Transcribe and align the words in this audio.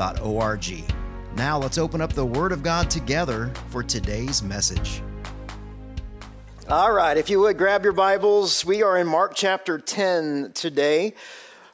riverbible.org. 0.00 0.84
Now 1.36 1.58
let's 1.58 1.78
open 1.78 2.00
up 2.00 2.12
the 2.12 2.26
Word 2.26 2.52
of 2.52 2.62
God 2.62 2.90
together 2.90 3.52
for 3.68 3.82
today's 3.82 4.42
message. 4.42 5.02
All 6.68 6.92
right, 6.92 7.16
if 7.16 7.28
you 7.28 7.40
would 7.40 7.58
grab 7.58 7.82
your 7.82 7.92
Bibles, 7.92 8.64
we 8.64 8.82
are 8.82 8.96
in 8.96 9.06
Mark 9.06 9.32
chapter 9.34 9.78
10 9.78 10.52
today, 10.54 11.14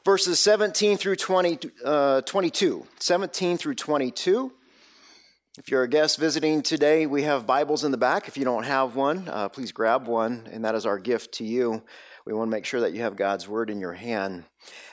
verses 0.03 0.39
17 0.39 0.97
through 0.97 1.17
20, 1.17 1.59
uh, 1.85 2.21
22. 2.21 2.85
17 2.99 3.57
through 3.57 3.75
22. 3.75 4.51
If 5.59 5.71
you're 5.71 5.83
a 5.83 5.89
guest 5.89 6.19
visiting 6.19 6.61
today, 6.61 7.07
we 7.07 7.23
have 7.23 7.47
Bibles 7.47 7.83
in 7.83 7.91
the 7.91 7.97
back. 7.97 8.27
If 8.27 8.37
you 8.37 8.45
don't 8.45 8.63
have 8.63 8.95
one, 8.95 9.27
uh, 9.27 9.49
please 9.49 9.71
grab 9.71 10.07
one, 10.07 10.47
and 10.51 10.63
that 10.65 10.75
is 10.75 10.85
our 10.85 10.99
gift 10.99 11.33
to 11.35 11.43
you. 11.43 11.83
We 12.27 12.33
want 12.33 12.49
to 12.49 12.57
make 12.57 12.65
sure 12.65 12.81
that 12.81 12.91
you 12.91 13.03
have 13.03 13.15
God's 13.15 13.47
Word 13.47 13.69
in 13.69 13.79
your 13.79 13.93
hand. 13.93 14.43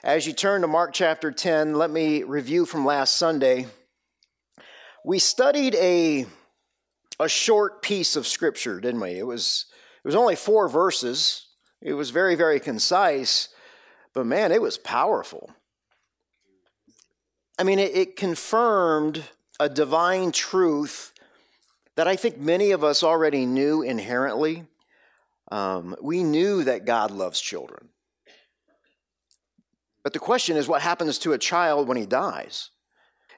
As 0.04 0.24
you 0.24 0.32
turn 0.32 0.60
to 0.60 0.68
Mark 0.68 0.92
chapter 0.92 1.32
10, 1.32 1.74
let 1.74 1.90
me 1.90 2.22
review 2.22 2.64
from 2.64 2.86
last 2.86 3.16
Sunday. 3.16 3.66
We 5.04 5.18
studied 5.18 5.74
a, 5.74 6.26
a 7.18 7.28
short 7.28 7.82
piece 7.82 8.14
of 8.14 8.28
Scripture, 8.28 8.78
didn't 8.80 9.00
we? 9.00 9.18
It 9.18 9.26
was 9.26 9.66
it 10.04 10.06
was 10.06 10.14
only 10.14 10.36
four 10.36 10.68
verses. 10.68 11.48
It 11.82 11.94
was 11.94 12.10
very, 12.10 12.36
very 12.36 12.60
concise, 12.60 13.48
but 14.12 14.26
man, 14.26 14.52
it 14.52 14.62
was 14.62 14.78
powerful. 14.78 15.50
I 17.58 17.64
mean, 17.64 17.80
it, 17.80 17.96
it 17.96 18.14
confirmed 18.14 19.24
a 19.58 19.68
divine 19.68 20.30
truth 20.30 21.12
that 21.96 22.06
I 22.06 22.14
think 22.14 22.38
many 22.38 22.70
of 22.70 22.84
us 22.84 23.02
already 23.02 23.44
knew 23.44 23.82
inherently. 23.82 24.66
Um, 25.54 25.94
we 26.02 26.24
knew 26.24 26.64
that 26.64 26.84
God 26.84 27.12
loves 27.12 27.40
children. 27.40 27.90
But 30.02 30.12
the 30.12 30.18
question 30.18 30.56
is, 30.56 30.66
what 30.66 30.82
happens 30.82 31.16
to 31.20 31.32
a 31.32 31.38
child 31.38 31.86
when 31.86 31.96
he 31.96 32.06
dies? 32.06 32.70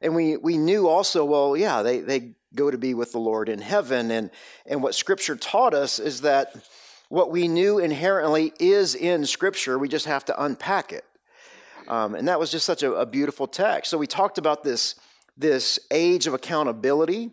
And 0.00 0.14
we, 0.14 0.39
we 0.39 0.56
knew 0.56 0.89
also, 0.89 1.27
well, 1.27 1.58
yeah, 1.58 1.83
they, 1.83 2.00
they 2.00 2.33
go 2.55 2.70
to 2.70 2.78
be 2.78 2.95
with 2.95 3.12
the 3.12 3.19
Lord 3.19 3.50
in 3.50 3.61
heaven. 3.61 4.11
And, 4.11 4.31
and 4.64 4.83
what 4.83 4.95
Scripture 4.95 5.36
taught 5.36 5.75
us 5.75 5.98
is 5.98 6.23
that 6.23 6.55
what 7.11 7.31
we 7.31 7.48
knew 7.48 7.78
inherently 7.78 8.55
is 8.58 8.95
in 8.95 9.27
Scripture. 9.27 9.78
We 9.78 9.89
just 9.91 10.06
have 10.06 10.25
to 10.25 10.42
unpack 10.42 10.95
it. 10.95 11.05
Um, 11.86 12.14
and 12.14 12.28
that 12.28 12.41
was 12.41 12.51
just 12.51 12.64
such 12.64 12.83
a, 12.83 12.95
a 12.95 13.05
beautiful 13.05 13.47
text. 13.47 13.91
So 13.91 13.98
we 13.98 14.06
talked 14.06 14.39
about 14.39 14.64
this, 14.64 14.95
this 15.36 15.78
age 15.91 16.27
of 16.27 16.33
accountability. 16.33 17.33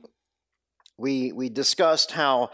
We, 0.97 1.31
we 1.31 1.47
discussed 1.47 2.11
how 2.11 2.51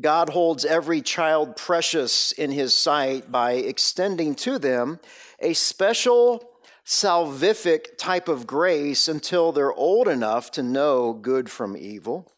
God 0.00 0.28
holds 0.28 0.64
every 0.64 1.00
child 1.00 1.56
precious 1.56 2.32
in 2.32 2.50
his 2.50 2.74
sight 2.74 3.32
by 3.32 3.52
extending 3.52 4.34
to 4.36 4.58
them 4.58 5.00
a 5.40 5.54
special 5.54 6.50
salvific 6.84 7.96
type 7.96 8.28
of 8.28 8.46
grace 8.46 9.08
until 9.08 9.52
they're 9.52 9.72
old 9.72 10.06
enough 10.06 10.50
to 10.52 10.62
know 10.62 11.12
good 11.12 11.50
from 11.50 11.76
evil. 11.76 12.30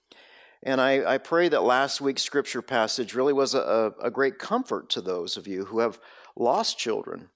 And 0.63 0.81
I, 0.81 1.15
I 1.15 1.19
pray 1.19 1.49
that 1.49 1.63
last 1.63 2.01
week's 2.01 2.23
scripture 2.23 2.63
passage 2.63 3.15
really 3.15 3.33
was 3.33 3.55
a, 3.55 3.93
a 4.03 4.11
great 4.11 4.39
comfort 4.39 4.89
to 4.91 5.01
those 5.01 5.37
of 5.37 5.47
you 5.47 5.67
who 5.67 5.81
have 5.81 5.99
lost 6.37 6.79
children. 6.79 7.29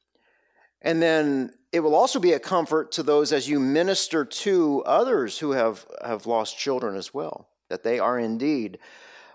And 0.80 1.00
then 1.02 1.52
it 1.70 1.80
will 1.80 1.94
also 1.94 2.18
be 2.18 2.32
a 2.32 2.40
comfort 2.40 2.92
to 2.92 3.02
those 3.02 3.32
as 3.32 3.48
you 3.48 3.60
minister 3.60 4.24
to 4.24 4.82
others 4.84 5.38
who 5.38 5.52
have, 5.52 5.86
have 6.04 6.26
lost 6.26 6.58
children 6.58 6.96
as 6.96 7.14
well, 7.14 7.48
that 7.68 7.82
they 7.82 7.98
are 7.98 8.18
indeed 8.18 8.78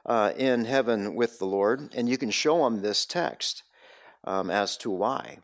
uh, 0.08 0.32
in 0.38 0.66
heaven 0.66 1.16
with 1.16 1.40
the 1.40 1.46
Lord. 1.46 1.94
And 1.96 2.08
you 2.08 2.18
can 2.18 2.32
show 2.32 2.64
them 2.64 2.82
this 2.82 3.06
text 3.06 3.64
um, 4.24 4.50
as 4.50 4.78
to 4.78 4.90
why. 4.90 5.40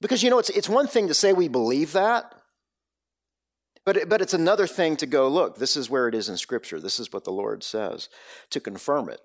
Because, 0.00 0.22
you 0.22 0.30
know, 0.30 0.38
it's, 0.38 0.50
it's 0.50 0.68
one 0.68 0.86
thing 0.86 1.08
to 1.08 1.14
say 1.14 1.32
we 1.32 1.48
believe 1.48 1.92
that, 1.92 2.32
but, 3.84 3.96
it, 3.96 4.08
but 4.08 4.20
it's 4.20 4.34
another 4.34 4.66
thing 4.66 4.96
to 4.96 5.06
go, 5.06 5.28
look, 5.28 5.58
this 5.58 5.76
is 5.76 5.88
where 5.88 6.08
it 6.08 6.14
is 6.14 6.28
in 6.28 6.36
Scripture. 6.36 6.80
This 6.80 6.98
is 6.98 7.12
what 7.12 7.24
the 7.24 7.30
Lord 7.30 7.62
says, 7.62 8.08
to 8.50 8.60
confirm 8.60 9.08
it. 9.08 9.20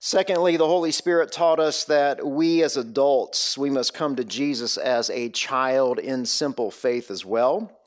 Secondly, 0.00 0.56
the 0.56 0.66
Holy 0.66 0.90
Spirit 0.90 1.30
taught 1.30 1.60
us 1.60 1.84
that 1.84 2.26
we 2.26 2.62
as 2.62 2.76
adults, 2.76 3.58
we 3.58 3.68
must 3.68 3.94
come 3.94 4.16
to 4.16 4.24
Jesus 4.24 4.76
as 4.76 5.10
a 5.10 5.28
child 5.28 5.98
in 5.98 6.24
simple 6.24 6.70
faith 6.70 7.10
as 7.10 7.24
well. 7.24 7.77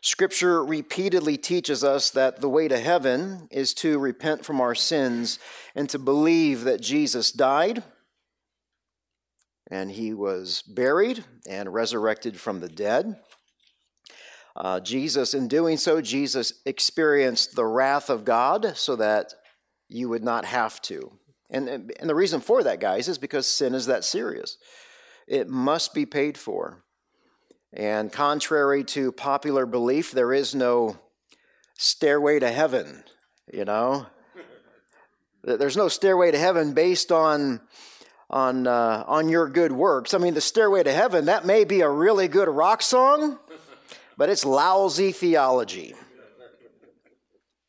Scripture 0.00 0.64
repeatedly 0.64 1.36
teaches 1.36 1.82
us 1.82 2.10
that 2.10 2.40
the 2.40 2.48
way 2.48 2.68
to 2.68 2.78
heaven 2.78 3.48
is 3.50 3.74
to 3.74 3.98
repent 3.98 4.44
from 4.44 4.60
our 4.60 4.74
sins 4.74 5.38
and 5.74 5.88
to 5.90 5.98
believe 5.98 6.64
that 6.64 6.80
Jesus 6.80 7.32
died 7.32 7.82
and 9.70 9.90
he 9.90 10.14
was 10.14 10.62
buried 10.62 11.24
and 11.48 11.72
resurrected 11.72 12.40
from 12.40 12.60
the 12.60 12.68
dead. 12.68 13.18
Uh, 14.56 14.80
Jesus, 14.80 15.34
in 15.34 15.46
doing 15.46 15.76
so, 15.76 16.00
Jesus 16.00 16.54
experienced 16.64 17.54
the 17.54 17.66
wrath 17.66 18.10
of 18.10 18.24
God 18.24 18.76
so 18.76 18.96
that 18.96 19.34
you 19.88 20.08
would 20.08 20.24
not 20.24 20.44
have 20.44 20.80
to. 20.82 21.12
And, 21.50 21.68
and 21.68 22.10
the 22.10 22.14
reason 22.14 22.40
for 22.40 22.62
that, 22.62 22.80
guys, 22.80 23.08
is 23.08 23.18
because 23.18 23.46
sin 23.46 23.74
is 23.74 23.86
that 23.86 24.04
serious. 24.04 24.58
It 25.26 25.48
must 25.48 25.94
be 25.94 26.06
paid 26.06 26.36
for. 26.36 26.84
And 27.72 28.10
contrary 28.10 28.84
to 28.84 29.12
popular 29.12 29.66
belief, 29.66 30.10
there 30.10 30.32
is 30.32 30.54
no 30.54 30.98
stairway 31.76 32.38
to 32.38 32.50
heaven, 32.50 33.04
you 33.52 33.64
know? 33.64 34.06
There's 35.42 35.76
no 35.76 35.88
stairway 35.88 36.30
to 36.30 36.38
heaven 36.38 36.74
based 36.74 37.12
on 37.12 37.60
on 38.30 38.66
uh, 38.66 39.04
on 39.06 39.28
your 39.28 39.48
good 39.48 39.72
works. 39.72 40.12
I 40.12 40.18
mean, 40.18 40.34
the 40.34 40.40
stairway 40.40 40.82
to 40.82 40.92
heaven 40.92 41.26
that 41.26 41.46
may 41.46 41.64
be 41.64 41.80
a 41.80 41.88
really 41.88 42.28
good 42.28 42.48
rock 42.48 42.82
song, 42.82 43.38
but 44.16 44.28
it's 44.28 44.44
lousy 44.44 45.12
theology. 45.12 45.94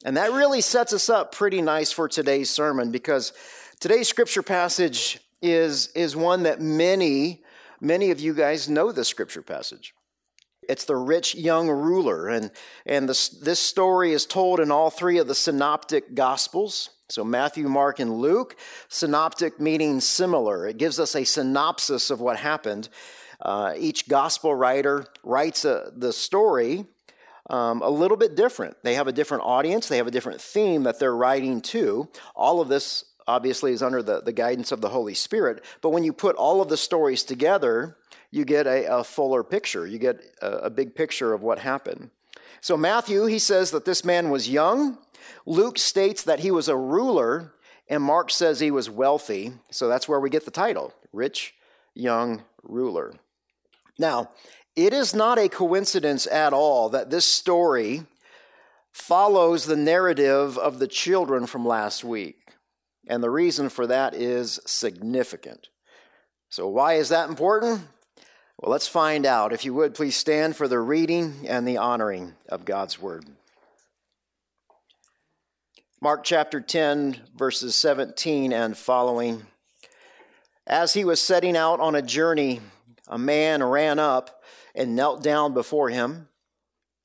And 0.03 0.17
that 0.17 0.31
really 0.31 0.61
sets 0.61 0.93
us 0.93 1.09
up 1.09 1.33
pretty 1.33 1.61
nice 1.61 1.91
for 1.91 2.07
today's 2.07 2.49
sermon 2.49 2.91
because 2.91 3.33
today's 3.79 4.07
scripture 4.07 4.43
passage 4.43 5.19
is 5.41 5.87
is 5.89 6.15
one 6.15 6.43
that 6.43 6.59
many 6.59 7.43
many 7.81 8.11
of 8.11 8.19
you 8.19 8.33
guys 8.33 8.69
know 8.69 8.91
the 8.91 9.05
scripture 9.05 9.41
passage. 9.41 9.93
It's 10.67 10.85
the 10.85 10.95
rich 10.95 11.35
young 11.35 11.69
ruler, 11.69 12.27
and 12.27 12.51
and 12.85 13.09
this 13.09 13.29
this 13.29 13.59
story 13.59 14.11
is 14.11 14.25
told 14.25 14.59
in 14.59 14.71
all 14.71 14.89
three 14.89 15.17
of 15.17 15.27
the 15.27 15.35
synoptic 15.35 16.13
gospels. 16.13 16.91
So, 17.09 17.23
Matthew, 17.23 17.67
Mark, 17.67 17.99
and 17.99 18.19
Luke, 18.19 18.55
synoptic 18.87 19.59
meaning 19.59 19.99
similar. 19.99 20.67
It 20.67 20.77
gives 20.77 20.99
us 20.99 21.15
a 21.15 21.23
synopsis 21.23 22.11
of 22.11 22.21
what 22.21 22.37
happened. 22.37 22.87
Uh, 23.41 23.73
each 23.77 24.07
gospel 24.07 24.53
writer 24.53 25.07
writes 25.23 25.65
a, 25.65 25.91
the 25.95 26.13
story 26.13 26.85
um, 27.49 27.81
a 27.81 27.89
little 27.89 28.17
bit 28.17 28.35
different. 28.35 28.77
They 28.83 28.93
have 28.93 29.07
a 29.07 29.11
different 29.11 29.43
audience, 29.43 29.87
they 29.87 29.97
have 29.97 30.07
a 30.07 30.11
different 30.11 30.39
theme 30.39 30.83
that 30.83 30.99
they're 30.99 31.15
writing 31.15 31.61
to. 31.61 32.09
All 32.35 32.61
of 32.61 32.67
this 32.67 33.05
obviously 33.29 33.71
is 33.71 33.83
under 33.83 34.01
the, 34.03 34.21
the 34.21 34.33
guidance 34.33 34.71
of 34.71 34.81
the 34.81 34.89
Holy 34.89 35.13
Spirit. 35.13 35.63
But 35.81 35.89
when 35.89 36.03
you 36.03 36.13
put 36.13 36.35
all 36.35 36.61
of 36.61 36.69
the 36.69 36.77
stories 36.77 37.23
together, 37.23 37.97
you 38.31 38.45
get 38.45 38.67
a, 38.67 38.97
a 38.97 39.03
fuller 39.03 39.43
picture. 39.43 39.87
You 39.87 39.99
get 39.99 40.21
a, 40.41 40.51
a 40.51 40.69
big 40.69 40.95
picture 40.95 41.33
of 41.33 41.41
what 41.41 41.59
happened. 41.59 42.09
So, 42.61 42.75
Matthew, 42.75 43.25
he 43.25 43.39
says 43.39 43.71
that 43.71 43.85
this 43.85 44.03
man 44.03 44.29
was 44.29 44.49
young 44.49 44.97
Luke 45.45 45.77
states 45.77 46.23
that 46.23 46.39
he 46.39 46.51
was 46.51 46.67
a 46.67 46.77
ruler, 46.77 47.53
and 47.87 48.03
Mark 48.03 48.31
says 48.31 48.59
he 48.59 48.71
was 48.71 48.89
wealthy. 48.89 49.53
So 49.71 49.87
that's 49.87 50.07
where 50.07 50.19
we 50.19 50.29
get 50.29 50.45
the 50.45 50.51
title 50.51 50.93
Rich 51.11 51.55
Young 51.93 52.43
Ruler. 52.63 53.13
Now, 53.97 54.29
it 54.75 54.93
is 54.93 55.13
not 55.13 55.39
a 55.39 55.49
coincidence 55.49 56.27
at 56.27 56.53
all 56.53 56.89
that 56.89 57.09
this 57.09 57.25
story 57.25 58.03
follows 58.91 59.65
the 59.65 59.75
narrative 59.75 60.57
of 60.57 60.79
the 60.79 60.87
children 60.87 61.45
from 61.45 61.65
last 61.65 62.03
week. 62.03 62.48
And 63.07 63.23
the 63.23 63.29
reason 63.29 63.69
for 63.69 63.87
that 63.87 64.13
is 64.13 64.59
significant. 64.65 65.69
So, 66.49 66.67
why 66.67 66.93
is 66.95 67.09
that 67.09 67.29
important? 67.29 67.81
Well, 68.57 68.71
let's 68.71 68.87
find 68.87 69.25
out. 69.25 69.53
If 69.53 69.63
you 69.63 69.73
would, 69.75 69.95
please 69.95 70.17
stand 70.17 70.55
for 70.55 70.67
the 70.67 70.79
reading 70.79 71.45
and 71.47 71.67
the 71.67 71.77
honoring 71.77 72.35
of 72.49 72.65
God's 72.65 72.99
Word. 72.99 73.25
Mark 76.01 76.23
chapter 76.23 76.61
10, 76.61 77.17
verses 77.35 77.75
17 77.75 78.53
and 78.53 78.77
following. 78.77 79.45
As 80.65 80.93
he 80.93 81.03
was 81.03 81.19
setting 81.19 81.57
out 81.57 81.79
on 81.79 81.95
a 81.95 82.01
journey, 82.01 82.61
a 83.07 83.17
man 83.17 83.63
ran 83.63 83.99
up 83.99 84.41
and 84.75 84.95
knelt 84.95 85.23
down 85.23 85.53
before 85.53 85.89
him. 85.89 86.29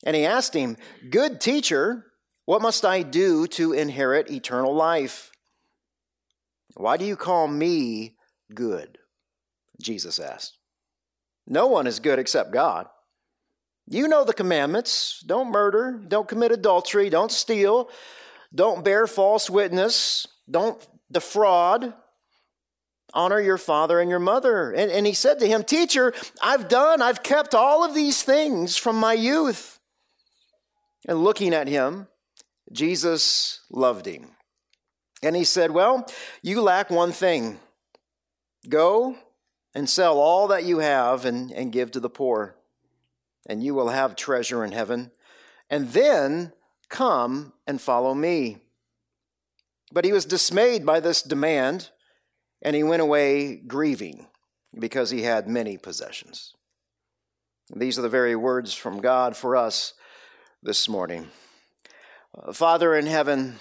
And 0.04 0.14
he 0.14 0.24
asked 0.24 0.54
him, 0.54 0.76
Good 1.10 1.40
teacher, 1.40 2.06
what 2.44 2.62
must 2.62 2.84
I 2.84 3.02
do 3.02 3.46
to 3.48 3.72
inherit 3.72 4.30
eternal 4.30 4.74
life? 4.74 5.32
Why 6.76 6.96
do 6.96 7.04
you 7.04 7.16
call 7.16 7.46
me 7.48 8.16
good? 8.52 8.98
Jesus 9.80 10.18
asked. 10.18 10.58
No 11.46 11.66
one 11.66 11.86
is 11.86 12.00
good 12.00 12.18
except 12.18 12.52
God. 12.52 12.86
You 13.86 14.08
know 14.08 14.24
the 14.24 14.32
commandments 14.32 15.22
don't 15.26 15.52
murder, 15.52 16.00
don't 16.08 16.28
commit 16.28 16.52
adultery, 16.52 17.10
don't 17.10 17.30
steal, 17.30 17.90
don't 18.54 18.84
bear 18.84 19.06
false 19.06 19.50
witness, 19.50 20.26
don't 20.50 20.84
defraud, 21.12 21.92
honor 23.12 23.40
your 23.40 23.58
father 23.58 24.00
and 24.00 24.08
your 24.08 24.18
mother. 24.18 24.70
And, 24.70 24.90
and 24.90 25.06
he 25.06 25.12
said 25.12 25.38
to 25.40 25.46
him, 25.46 25.62
Teacher, 25.62 26.14
I've 26.42 26.68
done, 26.68 27.02
I've 27.02 27.22
kept 27.22 27.54
all 27.54 27.84
of 27.84 27.94
these 27.94 28.22
things 28.22 28.76
from 28.76 28.96
my 28.96 29.12
youth. 29.12 29.78
And 31.06 31.22
looking 31.22 31.52
at 31.52 31.68
him, 31.68 32.08
Jesus 32.72 33.60
loved 33.70 34.06
him. 34.06 34.33
And 35.24 35.34
he 35.34 35.44
said, 35.44 35.70
Well, 35.70 36.06
you 36.42 36.60
lack 36.60 36.90
one 36.90 37.12
thing. 37.12 37.58
Go 38.68 39.16
and 39.74 39.88
sell 39.88 40.18
all 40.18 40.48
that 40.48 40.64
you 40.64 40.78
have 40.78 41.24
and, 41.24 41.50
and 41.50 41.72
give 41.72 41.90
to 41.92 42.00
the 42.00 42.10
poor, 42.10 42.54
and 43.46 43.62
you 43.62 43.74
will 43.74 43.88
have 43.88 44.16
treasure 44.16 44.64
in 44.64 44.72
heaven. 44.72 45.10
And 45.68 45.90
then 45.90 46.52
come 46.88 47.54
and 47.66 47.80
follow 47.80 48.14
me. 48.14 48.58
But 49.92 50.04
he 50.04 50.12
was 50.12 50.24
dismayed 50.24 50.84
by 50.84 51.00
this 51.00 51.22
demand, 51.22 51.90
and 52.62 52.76
he 52.76 52.82
went 52.82 53.02
away 53.02 53.56
grieving 53.56 54.26
because 54.78 55.10
he 55.10 55.22
had 55.22 55.48
many 55.48 55.78
possessions. 55.78 56.54
These 57.74 57.98
are 57.98 58.02
the 58.02 58.08
very 58.08 58.36
words 58.36 58.74
from 58.74 59.00
God 59.00 59.36
for 59.36 59.56
us 59.56 59.94
this 60.62 60.88
morning. 60.88 61.28
Father 62.52 62.94
in 62.94 63.06
heaven, 63.06 63.58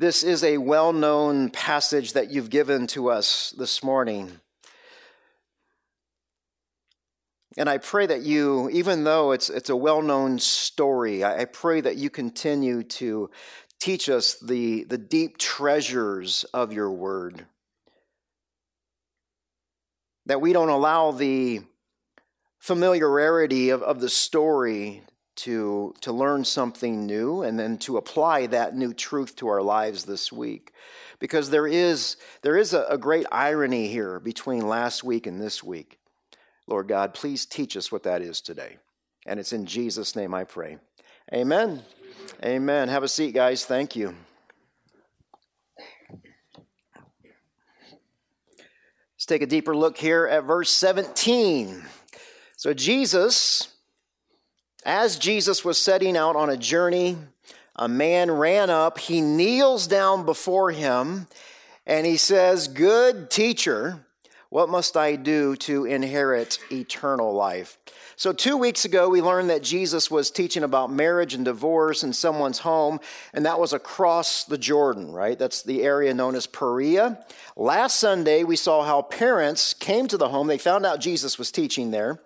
this 0.00 0.22
is 0.22 0.42
a 0.42 0.56
well 0.56 0.94
known 0.94 1.50
passage 1.50 2.14
that 2.14 2.30
you've 2.30 2.48
given 2.48 2.86
to 2.86 3.10
us 3.10 3.50
this 3.58 3.84
morning. 3.84 4.32
And 7.58 7.68
I 7.68 7.76
pray 7.76 8.06
that 8.06 8.22
you, 8.22 8.70
even 8.70 9.04
though 9.04 9.32
it's, 9.32 9.50
it's 9.50 9.68
a 9.68 9.76
well 9.76 10.00
known 10.00 10.38
story, 10.38 11.22
I, 11.22 11.44
pray 11.44 11.82
that 11.82 11.96
you 11.96 12.08
continue 12.08 12.82
to 12.82 13.28
teach 13.78 14.08
us 14.08 14.38
the, 14.38 14.84
the 14.84 14.96
deep 14.96 15.36
treasures 15.36 16.44
of 16.54 16.72
your 16.72 16.90
word. 16.90 17.44
That 20.24 20.40
we 20.40 20.54
don't 20.54 20.70
allow 20.70 21.10
the 21.10 21.60
familiarity 22.58 23.68
of, 23.68 23.82
of 23.82 24.00
the 24.00 24.08
story 24.08 25.02
to, 25.40 25.94
to 26.02 26.12
learn 26.12 26.44
something 26.44 27.06
new 27.06 27.42
and 27.42 27.58
then 27.58 27.78
to 27.78 27.96
apply 27.96 28.46
that 28.46 28.76
new 28.76 28.92
truth 28.92 29.36
to 29.36 29.48
our 29.48 29.62
lives 29.62 30.04
this 30.04 30.30
week. 30.30 30.72
Because 31.18 31.50
there 31.50 31.66
is, 31.66 32.16
there 32.42 32.56
is 32.56 32.74
a, 32.74 32.84
a 32.84 32.98
great 32.98 33.26
irony 33.32 33.88
here 33.88 34.20
between 34.20 34.66
last 34.66 35.02
week 35.02 35.26
and 35.26 35.40
this 35.40 35.62
week. 35.62 35.98
Lord 36.66 36.88
God, 36.88 37.14
please 37.14 37.46
teach 37.46 37.76
us 37.76 37.90
what 37.90 38.02
that 38.02 38.22
is 38.22 38.40
today. 38.40 38.76
And 39.26 39.40
it's 39.40 39.52
in 39.52 39.66
Jesus' 39.66 40.14
name 40.14 40.34
I 40.34 40.44
pray. 40.44 40.78
Amen. 41.32 41.82
Amen. 42.44 42.88
Have 42.88 43.02
a 43.02 43.08
seat, 43.08 43.34
guys. 43.34 43.64
Thank 43.64 43.96
you. 43.96 44.14
Let's 49.14 49.26
take 49.26 49.42
a 49.42 49.46
deeper 49.46 49.76
look 49.76 49.96
here 49.96 50.26
at 50.26 50.44
verse 50.44 50.70
17. 50.70 51.82
So, 52.56 52.74
Jesus 52.74 53.68
as 54.84 55.18
Jesus 55.18 55.64
was 55.64 55.80
setting 55.80 56.16
out 56.16 56.36
on 56.36 56.50
a 56.50 56.56
journey, 56.56 57.16
a 57.76 57.88
man 57.88 58.30
ran 58.30 58.70
up, 58.70 58.98
he 58.98 59.20
kneels 59.20 59.86
down 59.86 60.24
before 60.24 60.70
him, 60.70 61.26
and 61.86 62.06
he 62.06 62.16
says, 62.16 62.68
Good 62.68 63.30
teacher, 63.30 64.06
what 64.48 64.68
must 64.68 64.96
I 64.96 65.16
do 65.16 65.54
to 65.56 65.84
inherit 65.84 66.58
eternal 66.72 67.32
life? 67.32 67.78
So, 68.16 68.32
two 68.34 68.56
weeks 68.58 68.84
ago, 68.84 69.08
we 69.08 69.22
learned 69.22 69.48
that 69.48 69.62
Jesus 69.62 70.10
was 70.10 70.30
teaching 70.30 70.62
about 70.62 70.92
marriage 70.92 71.32
and 71.32 71.44
divorce 71.44 72.02
in 72.02 72.12
someone's 72.12 72.58
home, 72.58 73.00
and 73.32 73.46
that 73.46 73.58
was 73.58 73.72
across 73.72 74.44
the 74.44 74.58
Jordan, 74.58 75.10
right? 75.10 75.38
That's 75.38 75.62
the 75.62 75.82
area 75.82 76.12
known 76.12 76.34
as 76.34 76.46
Perea. 76.46 77.24
Last 77.56 77.98
Sunday, 77.98 78.44
we 78.44 78.56
saw 78.56 78.84
how 78.84 79.02
parents 79.02 79.72
came 79.72 80.06
to 80.08 80.18
the 80.18 80.28
home. 80.28 80.48
They 80.48 80.58
found 80.58 80.84
out 80.84 81.00
Jesus 81.00 81.38
was 81.38 81.50
teaching 81.50 81.92
there 81.92 82.20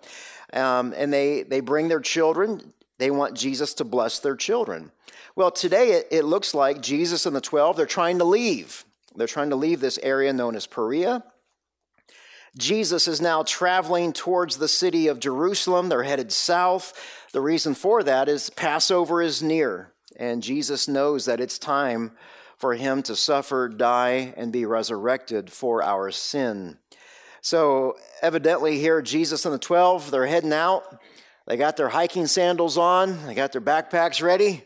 um, 0.55 0.93
and 0.95 1.11
they, 1.11 1.43
they 1.43 1.59
bring 1.59 1.87
their 1.87 1.99
children. 1.99 2.73
They 2.97 3.11
want 3.11 3.35
Jesus 3.35 3.73
to 3.75 3.83
bless 3.83 4.19
their 4.19 4.35
children. 4.35 4.91
Well, 5.35 5.51
today 5.51 5.91
it, 5.91 6.07
it 6.11 6.23
looks 6.23 6.53
like 6.53 6.81
Jesus 6.81 7.25
and 7.25 7.35
the 7.35 7.41
12, 7.41 7.75
they're 7.75 7.85
trying 7.85 8.19
to 8.19 8.23
leave. 8.23 8.85
They're 9.15 9.27
trying 9.27 9.49
to 9.49 9.55
leave 9.55 9.81
this 9.81 9.99
area 10.01 10.31
known 10.33 10.55
as 10.55 10.67
Perea. 10.67 11.23
Jesus 12.57 13.07
is 13.07 13.19
now 13.19 13.43
traveling 13.43 14.13
towards 14.13 14.57
the 14.57 14.69
city 14.69 15.07
of 15.07 15.19
Jerusalem. 15.19 15.89
They're 15.89 16.03
headed 16.03 16.31
south. 16.31 16.93
The 17.33 17.41
reason 17.41 17.75
for 17.75 18.01
that 18.03 18.29
is 18.29 18.49
Passover 18.49 19.21
is 19.21 19.43
near, 19.43 19.91
and 20.15 20.41
Jesus 20.41 20.87
knows 20.87 21.25
that 21.25 21.41
it's 21.41 21.59
time 21.59 22.11
for 22.55 22.75
him 22.75 23.03
to 23.03 23.15
suffer, 23.15 23.67
die, 23.67 24.33
and 24.37 24.53
be 24.53 24.65
resurrected 24.65 25.51
for 25.51 25.83
our 25.83 26.11
sin. 26.11 26.77
So, 27.45 27.95
evidently, 28.23 28.79
here, 28.79 29.03
Jesus 29.03 29.45
and 29.45 29.53
the 29.53 29.59
12, 29.59 30.09
they're 30.09 30.25
heading 30.25 30.51
out. 30.51 30.99
They 31.45 31.57
got 31.57 31.77
their 31.77 31.89
hiking 31.89 32.25
sandals 32.25 32.75
on, 32.75 33.23
they 33.27 33.35
got 33.35 33.51
their 33.51 33.61
backpacks 33.61 34.19
ready. 34.19 34.63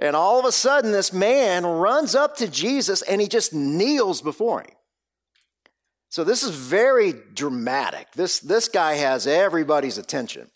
And 0.00 0.16
all 0.16 0.40
of 0.40 0.44
a 0.44 0.50
sudden, 0.50 0.90
this 0.90 1.12
man 1.12 1.64
runs 1.64 2.16
up 2.16 2.36
to 2.38 2.48
Jesus 2.48 3.02
and 3.02 3.20
he 3.20 3.28
just 3.28 3.54
kneels 3.54 4.20
before 4.20 4.62
him. 4.62 4.72
So, 6.08 6.24
this 6.24 6.42
is 6.42 6.50
very 6.50 7.14
dramatic. 7.34 8.10
This, 8.14 8.40
this 8.40 8.66
guy 8.66 8.94
has 8.94 9.28
everybody's 9.28 9.96
attention. 9.96 10.50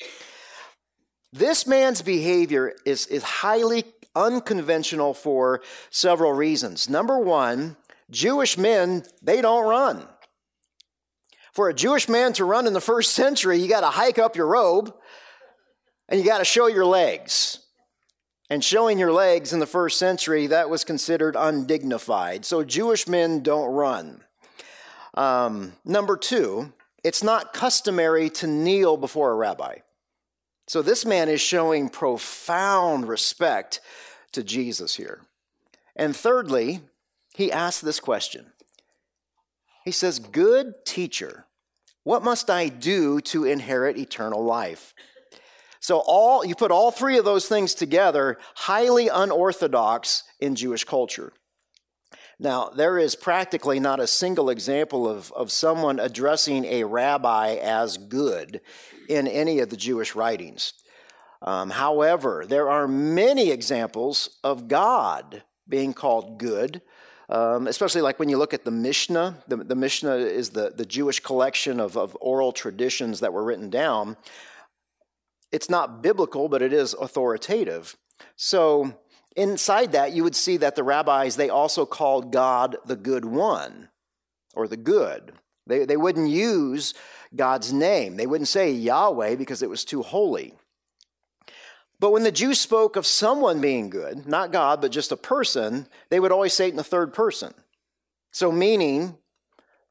This 1.33 1.65
man's 1.65 2.03
behavior 2.03 2.75
is, 2.85 3.07
is 3.07 3.23
highly 3.23 3.85
unconventional 4.17 5.15
for 5.15 5.63
several 5.91 6.33
reasons. 6.33 6.91
Number 6.91 7.21
one, 7.21 7.77
Jewish 8.11 8.59
men, 8.59 9.05
they 9.23 9.41
don't 9.41 9.65
run. 9.65 10.09
For 11.57 11.71
a 11.71 11.75
Jewish 11.75 12.07
man 12.07 12.35
to 12.35 12.45
run 12.45 12.67
in 12.67 12.75
the 12.75 12.83
first 12.83 13.15
century, 13.15 13.57
you 13.57 13.67
got 13.67 13.81
to 13.81 13.87
hike 13.87 14.19
up 14.19 14.37
your 14.37 14.47
robe 14.47 14.95
and 16.07 16.21
you 16.21 16.27
got 16.27 16.37
to 16.37 16.45
show 16.45 16.67
your 16.67 16.85
legs. 16.85 17.61
And 18.51 18.63
showing 18.63 18.99
your 18.99 19.11
legs 19.11 19.55
in 19.55 19.59
the 19.59 19.67
first 19.67 19.99
century, 19.99 20.49
that 20.49 20.69
was 20.69 20.85
considered 20.85 21.35
undignified. 21.35 22.45
So 22.45 22.63
Jewish 22.63 23.09
men 23.09 23.41
don't 23.41 23.73
run. 23.73 24.21
Um, 25.15 25.73
number 25.83 26.19
two, 26.19 26.75
it's 27.03 27.23
not 27.23 27.55
customary 27.55 28.29
to 28.29 28.47
kneel 28.47 28.99
before 28.99 29.31
a 29.31 29.37
rabbi. 29.37 29.77
So 30.67 30.83
this 30.83 31.07
man 31.07 31.31
is 31.31 31.41
showing 31.41 31.89
profound 31.89 33.09
respect 33.09 33.81
to 34.33 34.45
Jesus 34.45 34.95
here. 34.97 35.23
And 35.97 36.15
thirdly, 36.15 36.83
he 37.35 37.51
asks 37.51 37.81
this 37.81 37.99
question 37.99 38.53
he 39.87 39.93
says, 39.93 40.19
Good 40.19 40.85
teacher, 40.85 41.46
what 42.07 42.23
must 42.23 42.51
I 42.51 42.69
do 42.69 43.21
to 43.23 43.43
inherit 43.43 43.99
eternal 43.99 44.45
life? 44.45 44.95
So 45.81 46.05
all 46.07 46.47
you 46.47 46.55
put 46.55 46.71
all 46.71 46.93
three 46.93 47.19
of 47.19 47.25
those 47.25 47.49
things 47.49 47.75
together, 47.75 48.39
highly 48.55 49.09
unorthodox 49.09 50.23
in 50.39 50.55
Jewish 50.55 50.85
culture. 50.85 51.33
Now, 52.39 52.69
there 52.69 52.97
is 52.97 53.17
practically 53.17 53.81
not 53.81 53.99
a 53.99 54.07
single 54.07 54.51
example 54.51 55.09
of, 55.09 55.33
of 55.33 55.51
someone 55.51 55.99
addressing 55.99 56.65
a 56.67 56.85
rabbi 56.85 57.57
as 57.57 57.97
good 57.97 58.61
in 59.09 59.27
any 59.27 59.59
of 59.59 59.71
the 59.71 59.77
Jewish 59.77 60.15
writings. 60.15 60.75
Um, 61.43 61.71
however, 61.71 62.45
there 62.49 62.71
are 62.71 62.87
many 62.87 63.51
examples 63.51 64.39
of 64.45 64.69
God 64.69 65.43
being 65.69 65.93
called 65.93 66.39
good 66.39 66.83
um, 67.29 67.67
especially 67.67 68.03
like 68.03 68.19
when 68.19 68.29
you 68.29 68.39
look 68.39 68.55
at 68.55 68.65
the 68.65 68.71
Mishnah. 68.71 69.43
The, 69.49 69.57
the 69.57 69.75
Mishnah 69.75 70.17
is 70.17 70.51
the, 70.51 70.73
the 70.75 70.87
Jewish 70.87 71.21
collection 71.21 71.81
of, 71.81 71.97
of 71.97 72.17
oral 72.21 72.53
traditions 72.53 73.21
that 73.21 73.33
were 73.33 73.45
written 73.45 73.71
down. 73.71 74.17
It's 75.53 75.71
not 75.71 76.03
biblical, 76.03 76.49
but 76.49 76.63
it 76.63 76.73
is 76.73 76.95
authoritative. 76.95 77.97
So 78.37 78.99
inside 79.37 79.93
that, 79.93 80.13
you 80.13 80.23
would 80.25 80.37
see 80.37 80.57
that 80.59 80.77
the 80.77 80.85
rabbis, 80.85 81.37
they 81.37 81.51
also 81.51 81.87
called 81.87 82.33
God 82.33 82.77
the 82.85 82.97
good 82.97 83.25
one 83.25 83.89
or 84.55 84.69
the 84.69 84.77
good. 84.77 85.33
They, 85.67 85.85
they 85.85 85.97
wouldn't 85.97 86.31
use 86.31 86.95
God's 87.35 87.73
name. 87.73 88.17
They 88.17 88.27
wouldn't 88.27 88.49
say 88.49 88.71
Yahweh 88.71 89.35
because 89.35 89.63
it 89.63 89.71
was 89.71 89.85
too 89.85 90.03
holy. 90.03 90.55
But 91.99 92.13
when 92.13 92.25
the 92.25 92.33
Jews 92.33 92.61
spoke 92.61 92.97
of 92.97 93.07
someone 93.07 93.61
being 93.61 93.89
good, 93.89 94.27
not 94.27 94.53
God, 94.53 94.81
but 94.81 94.93
just 94.93 95.13
a 95.13 95.17
person, 95.17 95.87
they 96.11 96.21
would 96.21 96.33
always 96.33 96.53
say 96.53 96.67
it 96.67 96.71
in 96.71 96.77
the 96.77 96.85
third 96.85 97.15
person. 97.15 97.55
So, 98.33 98.53
meaning, 98.53 99.17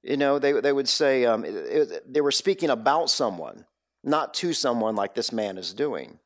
you 0.03 0.17
know, 0.17 0.37
they, 0.37 0.51
they 0.51 0.71
would 0.71 0.87
say 0.87 1.25
um, 1.25 1.43
it, 1.43 2.13
they 2.13 2.21
were 2.21 2.31
speaking 2.31 2.69
about 2.69 3.09
someone, 3.09 3.65
not 4.03 4.35
to 4.35 4.53
someone 4.53 4.95
like 4.95 5.15
this 5.15 5.31
man 5.31 5.57
is 5.57 5.73
doing. 5.73 6.19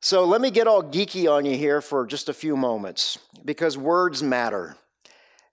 So 0.00 0.24
let 0.24 0.40
me 0.40 0.50
get 0.50 0.66
all 0.66 0.82
geeky 0.82 1.30
on 1.30 1.44
you 1.44 1.56
here 1.56 1.80
for 1.80 2.06
just 2.06 2.28
a 2.28 2.34
few 2.34 2.56
moments 2.56 3.18
because 3.44 3.76
words 3.76 4.22
matter. 4.22 4.76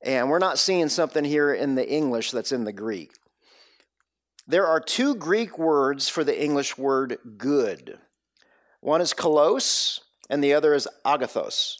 And 0.01 0.29
we're 0.29 0.39
not 0.39 0.59
seeing 0.59 0.89
something 0.89 1.25
here 1.25 1.53
in 1.53 1.75
the 1.75 1.89
English 1.89 2.31
that's 2.31 2.51
in 2.51 2.63
the 2.63 2.73
Greek. 2.73 3.11
There 4.45 4.67
are 4.67 4.79
two 4.79 5.15
Greek 5.15 5.57
words 5.57 6.09
for 6.09 6.23
the 6.23 6.41
English 6.41 6.77
word 6.77 7.17
good. 7.37 7.97
One 8.83 8.99
is 8.99 9.13
kalos, 9.13 10.01
and 10.29 10.43
the 10.43 10.53
other 10.53 10.73
is 10.73 10.89
agathos. 11.05 11.77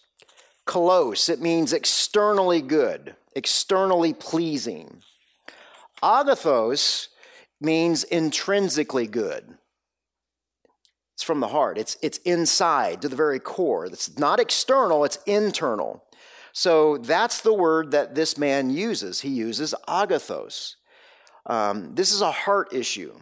Kalos, 0.65 1.29
it 1.29 1.41
means 1.41 1.73
externally 1.73 2.61
good, 2.61 3.17
externally 3.35 4.13
pleasing. 4.13 5.01
Agathos 6.01 7.09
means 7.59 8.05
intrinsically 8.05 9.05
good. 9.05 9.57
It's 11.13 11.23
from 11.23 11.41
the 11.41 11.49
heart. 11.49 11.77
It's, 11.77 11.97
it's 12.01 12.19
inside 12.19 13.01
to 13.01 13.09
the 13.09 13.17
very 13.17 13.39
core. 13.39 13.85
It's 13.85 14.17
not 14.17 14.39
external, 14.39 15.03
it's 15.03 15.19
internal. 15.25 16.05
So 16.53 16.99
that's 16.99 17.41
the 17.41 17.53
word 17.53 17.91
that 17.91 18.15
this 18.15 18.37
man 18.37 18.69
uses. 18.69 19.19
He 19.19 19.29
uses 19.29 19.75
agathos. 19.89 20.75
Um, 21.47 21.95
this 21.95 22.13
is 22.13 22.21
a 22.21 22.31
heart 22.31 22.73
issue. 22.73 23.13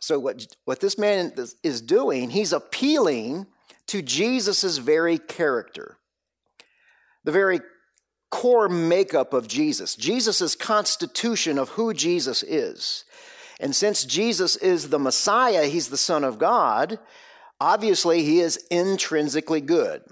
So, 0.00 0.18
what, 0.18 0.46
what 0.64 0.80
this 0.80 0.98
man 0.98 1.32
is 1.62 1.80
doing, 1.80 2.30
he's 2.30 2.52
appealing 2.52 3.46
to 3.88 4.02
Jesus' 4.02 4.78
very 4.78 5.18
character, 5.18 5.98
the 7.24 7.32
very 7.32 7.60
core 8.30 8.68
makeup 8.68 9.32
of 9.32 9.48
Jesus, 9.48 9.96
Jesus' 9.96 10.54
constitution 10.54 11.58
of 11.58 11.70
who 11.70 11.94
Jesus 11.94 12.42
is. 12.42 13.04
And 13.60 13.74
since 13.74 14.04
Jesus 14.04 14.56
is 14.56 14.90
the 14.90 14.98
Messiah, 14.98 15.66
he's 15.66 15.88
the 15.88 15.96
Son 15.96 16.22
of 16.22 16.38
God, 16.38 16.98
obviously 17.60 18.22
he 18.22 18.40
is 18.40 18.64
intrinsically 18.70 19.60
good. 19.60 20.02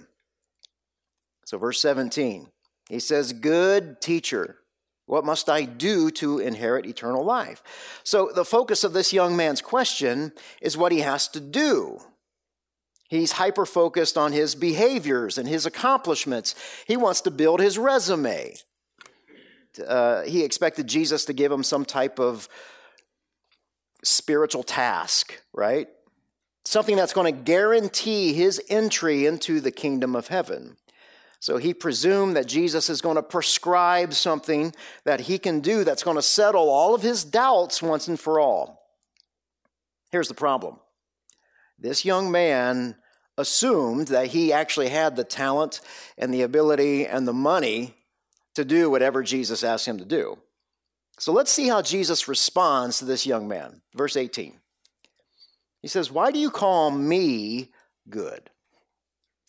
So, 1.44 1.58
verse 1.58 1.80
17, 1.80 2.48
he 2.88 2.98
says, 2.98 3.32
Good 3.32 4.00
teacher, 4.00 4.56
what 5.06 5.24
must 5.24 5.48
I 5.48 5.62
do 5.64 6.10
to 6.12 6.40
inherit 6.40 6.84
eternal 6.84 7.24
life? 7.24 7.62
So, 8.02 8.30
the 8.34 8.44
focus 8.44 8.84
of 8.84 8.92
this 8.92 9.12
young 9.12 9.36
man's 9.36 9.62
question 9.62 10.32
is 10.60 10.76
what 10.76 10.92
he 10.92 11.00
has 11.00 11.28
to 11.28 11.40
do. 11.40 12.00
He's 13.08 13.32
hyper 13.32 13.66
focused 13.66 14.18
on 14.18 14.32
his 14.32 14.56
behaviors 14.56 15.38
and 15.38 15.48
his 15.48 15.64
accomplishments. 15.64 16.56
He 16.88 16.96
wants 16.96 17.20
to 17.22 17.30
build 17.30 17.60
his 17.60 17.78
resume. 17.78 18.56
Uh, 19.86 20.22
he 20.22 20.42
expected 20.42 20.88
Jesus 20.88 21.24
to 21.26 21.32
give 21.32 21.52
him 21.52 21.62
some 21.62 21.84
type 21.84 22.18
of 22.18 22.48
spiritual 24.02 24.64
task, 24.64 25.40
right? 25.52 25.86
Something 26.64 26.96
that's 26.96 27.12
going 27.12 27.32
to 27.32 27.42
guarantee 27.42 28.32
his 28.32 28.60
entry 28.68 29.26
into 29.26 29.60
the 29.60 29.70
kingdom 29.70 30.16
of 30.16 30.28
heaven. 30.28 30.76
So 31.40 31.58
he 31.58 31.74
presumed 31.74 32.36
that 32.36 32.46
Jesus 32.46 32.88
is 32.88 33.00
going 33.00 33.16
to 33.16 33.22
prescribe 33.22 34.14
something 34.14 34.74
that 35.04 35.20
he 35.20 35.38
can 35.38 35.60
do 35.60 35.84
that's 35.84 36.02
going 36.02 36.16
to 36.16 36.22
settle 36.22 36.68
all 36.68 36.94
of 36.94 37.02
his 37.02 37.24
doubts 37.24 37.82
once 37.82 38.08
and 38.08 38.18
for 38.18 38.40
all. 38.40 38.82
Here's 40.10 40.28
the 40.28 40.34
problem 40.34 40.78
this 41.78 42.04
young 42.04 42.30
man 42.30 42.96
assumed 43.38 44.08
that 44.08 44.28
he 44.28 44.52
actually 44.52 44.88
had 44.88 45.14
the 45.14 45.24
talent 45.24 45.80
and 46.16 46.32
the 46.32 46.42
ability 46.42 47.06
and 47.06 47.28
the 47.28 47.34
money 47.34 47.94
to 48.54 48.64
do 48.64 48.88
whatever 48.88 49.22
Jesus 49.22 49.62
asked 49.62 49.86
him 49.86 49.98
to 49.98 50.04
do. 50.04 50.38
So 51.18 51.32
let's 51.32 51.52
see 51.52 51.68
how 51.68 51.82
Jesus 51.82 52.28
responds 52.28 52.98
to 52.98 53.04
this 53.04 53.26
young 53.26 53.46
man. 53.48 53.82
Verse 53.94 54.16
18. 54.16 54.58
He 55.82 55.88
says, 55.88 56.10
Why 56.10 56.30
do 56.30 56.38
you 56.38 56.50
call 56.50 56.90
me 56.90 57.70
good? 58.08 58.50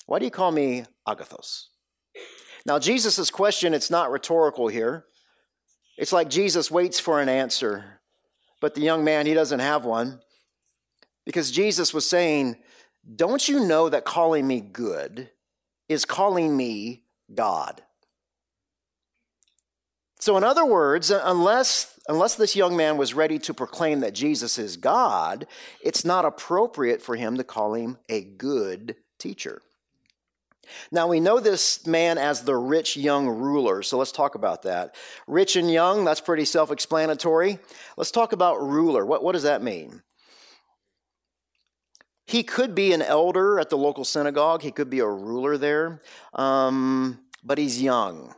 Why 0.06 0.20
do 0.20 0.26
you 0.26 0.32
call 0.32 0.52
me 0.52 0.86
agathos? 1.08 1.68
Now, 2.68 2.80
Jesus' 2.80 3.32
question, 3.32 3.74
it's 3.74 3.90
not 3.90 4.12
rhetorical 4.12 4.68
here. 4.68 5.06
It's 5.98 6.12
like 6.12 6.30
Jesus 6.30 6.70
waits 6.70 7.00
for 7.00 7.22
an 7.22 7.30
answer, 7.30 8.02
but 8.60 8.76
the 8.76 8.82
young 8.82 9.06
man, 9.06 9.26
he 9.26 9.34
doesn't 9.34 9.62
have 9.62 9.86
one. 9.86 10.20
Because 11.26 11.50
Jesus 11.50 11.94
was 11.94 12.08
saying, 12.08 12.58
Don't 13.16 13.48
you 13.48 13.66
know 13.66 13.88
that 13.88 14.04
calling 14.04 14.46
me 14.46 14.60
good 14.60 15.30
is 15.88 16.04
calling 16.04 16.56
me 16.56 17.06
God? 17.34 17.82
So, 20.20 20.36
in 20.36 20.44
other 20.44 20.66
words, 20.66 21.10
unless, 21.10 21.98
unless 22.10 22.36
this 22.36 22.56
young 22.56 22.76
man 22.76 22.98
was 22.98 23.14
ready 23.14 23.40
to 23.40 23.54
proclaim 23.54 24.02
that 24.02 24.14
Jesus 24.14 24.58
is 24.58 24.76
God, 24.76 25.48
it's 25.82 26.04
not 26.04 26.26
appropriate 26.26 27.02
for 27.02 27.16
him 27.16 27.38
to 27.38 27.46
call 27.46 27.76
him 27.76 27.98
a 28.10 28.24
good 28.24 28.98
teacher. 29.20 29.62
Now, 30.92 31.08
we 31.08 31.20
know 31.20 31.40
this 31.40 31.86
man 31.86 32.18
as 32.18 32.44
the 32.44 32.56
rich 32.56 32.98
young 32.98 33.28
ruler, 33.28 33.84
so 33.84 33.98
let's 33.98 34.12
talk 34.12 34.36
about 34.36 34.64
that. 34.64 34.96
Rich 35.28 35.56
and 35.56 35.72
young, 35.72 36.06
that's 36.06 36.22
pretty 36.22 36.46
self 36.46 36.72
explanatory. 36.72 37.60
Let's 37.98 38.12
talk 38.12 38.34
about 38.34 38.62
ruler. 38.62 39.06
What, 39.06 39.24
what 39.24 39.34
does 39.34 39.44
that 39.44 39.62
mean? 39.62 40.02
He 42.26 42.44
could 42.44 42.76
be 42.76 42.92
an 42.92 43.02
elder 43.02 43.60
at 43.60 43.70
the 43.70 43.78
local 43.78 44.04
synagogue, 44.04 44.62
he 44.62 44.72
could 44.72 44.90
be 44.90 45.00
a 45.00 45.08
ruler 45.08 45.58
there, 45.58 46.02
um, 46.34 47.20
but 47.44 47.58
he's 47.58 47.82
young. 47.82 48.36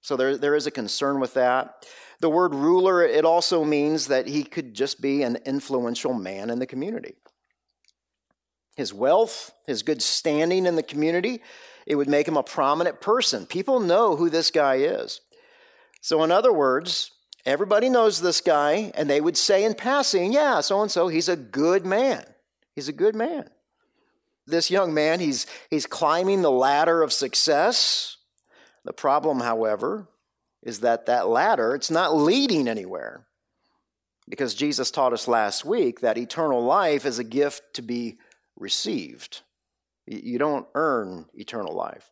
So 0.00 0.16
there, 0.16 0.38
there 0.38 0.54
is 0.54 0.66
a 0.66 0.70
concern 0.70 1.20
with 1.20 1.34
that. 1.34 1.86
The 2.20 2.30
word 2.30 2.54
ruler, 2.54 3.02
it 3.02 3.24
also 3.24 3.64
means 3.64 4.06
that 4.06 4.26
he 4.26 4.42
could 4.42 4.74
just 4.74 5.00
be 5.00 5.22
an 5.22 5.36
influential 5.44 6.14
man 6.14 6.50
in 6.50 6.58
the 6.58 6.66
community 6.66 7.16
his 8.78 8.94
wealth, 8.94 9.50
his 9.66 9.82
good 9.82 10.00
standing 10.00 10.64
in 10.64 10.76
the 10.76 10.84
community, 10.84 11.42
it 11.84 11.96
would 11.96 12.08
make 12.08 12.28
him 12.28 12.36
a 12.36 12.44
prominent 12.44 13.00
person. 13.00 13.44
People 13.44 13.80
know 13.80 14.14
who 14.14 14.30
this 14.30 14.52
guy 14.52 14.76
is. 14.76 15.20
So, 16.00 16.22
in 16.22 16.30
other 16.30 16.52
words, 16.52 17.10
everybody 17.44 17.88
knows 17.88 18.20
this 18.20 18.40
guy, 18.40 18.92
and 18.94 19.10
they 19.10 19.20
would 19.20 19.36
say 19.36 19.64
in 19.64 19.74
passing, 19.74 20.32
yeah, 20.32 20.60
so 20.60 20.80
and 20.80 20.92
so, 20.92 21.08
he's 21.08 21.28
a 21.28 21.34
good 21.34 21.84
man. 21.84 22.24
He's 22.76 22.88
a 22.88 22.92
good 22.92 23.16
man. 23.16 23.50
This 24.46 24.70
young 24.70 24.94
man, 24.94 25.18
he's, 25.18 25.46
he's 25.70 25.86
climbing 25.86 26.42
the 26.42 26.50
ladder 26.50 27.02
of 27.02 27.12
success. 27.12 28.18
The 28.84 28.92
problem, 28.92 29.40
however, 29.40 30.06
is 30.62 30.80
that 30.80 31.06
that 31.06 31.26
ladder, 31.26 31.74
it's 31.74 31.90
not 31.90 32.14
leading 32.14 32.68
anywhere. 32.68 33.26
Because 34.28 34.54
Jesus 34.54 34.92
taught 34.92 35.12
us 35.12 35.26
last 35.26 35.64
week 35.64 35.98
that 35.98 36.16
eternal 36.16 36.62
life 36.62 37.04
is 37.04 37.18
a 37.18 37.24
gift 37.24 37.74
to 37.74 37.82
be 37.82 38.18
received. 38.58 39.42
You 40.06 40.38
don't 40.38 40.66
earn 40.74 41.26
eternal 41.34 41.74
life. 41.74 42.10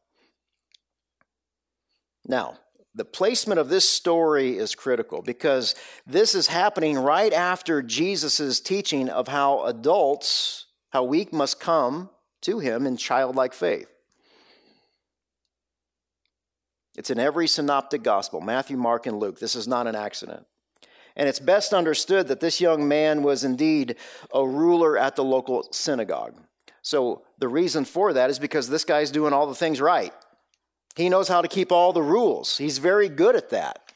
Now, 2.26 2.58
the 2.94 3.04
placement 3.04 3.60
of 3.60 3.68
this 3.68 3.88
story 3.88 4.56
is 4.56 4.74
critical 4.74 5.22
because 5.22 5.74
this 6.06 6.34
is 6.34 6.46
happening 6.46 6.98
right 6.98 7.32
after 7.32 7.82
Jesus' 7.82 8.58
teaching 8.58 9.08
of 9.08 9.28
how 9.28 9.64
adults, 9.64 10.66
how 10.90 11.04
we 11.04 11.28
must 11.30 11.60
come 11.60 12.10
to 12.42 12.58
him 12.58 12.86
in 12.86 12.96
childlike 12.96 13.52
faith. 13.52 13.92
It's 16.96 17.10
in 17.10 17.18
every 17.18 17.46
synoptic 17.46 18.02
gospel 18.02 18.40
Matthew, 18.40 18.78
Mark, 18.78 19.06
and 19.06 19.18
Luke. 19.18 19.38
This 19.38 19.54
is 19.54 19.68
not 19.68 19.86
an 19.86 19.94
accident. 19.94 20.46
And 21.16 21.28
it's 21.28 21.40
best 21.40 21.72
understood 21.72 22.28
that 22.28 22.40
this 22.40 22.60
young 22.60 22.86
man 22.86 23.22
was 23.22 23.42
indeed 23.42 23.96
a 24.32 24.46
ruler 24.46 24.98
at 24.98 25.16
the 25.16 25.24
local 25.24 25.66
synagogue. 25.72 26.34
So 26.82 27.22
the 27.38 27.48
reason 27.48 27.84
for 27.84 28.12
that 28.12 28.30
is 28.30 28.38
because 28.38 28.68
this 28.68 28.84
guy's 28.84 29.10
doing 29.10 29.32
all 29.32 29.46
the 29.46 29.54
things 29.54 29.80
right. 29.80 30.12
He 30.94 31.08
knows 31.08 31.28
how 31.28 31.42
to 31.42 31.48
keep 31.48 31.72
all 31.72 31.92
the 31.92 32.02
rules, 32.02 32.58
he's 32.58 32.78
very 32.78 33.08
good 33.08 33.36
at 33.36 33.50
that. 33.50 33.86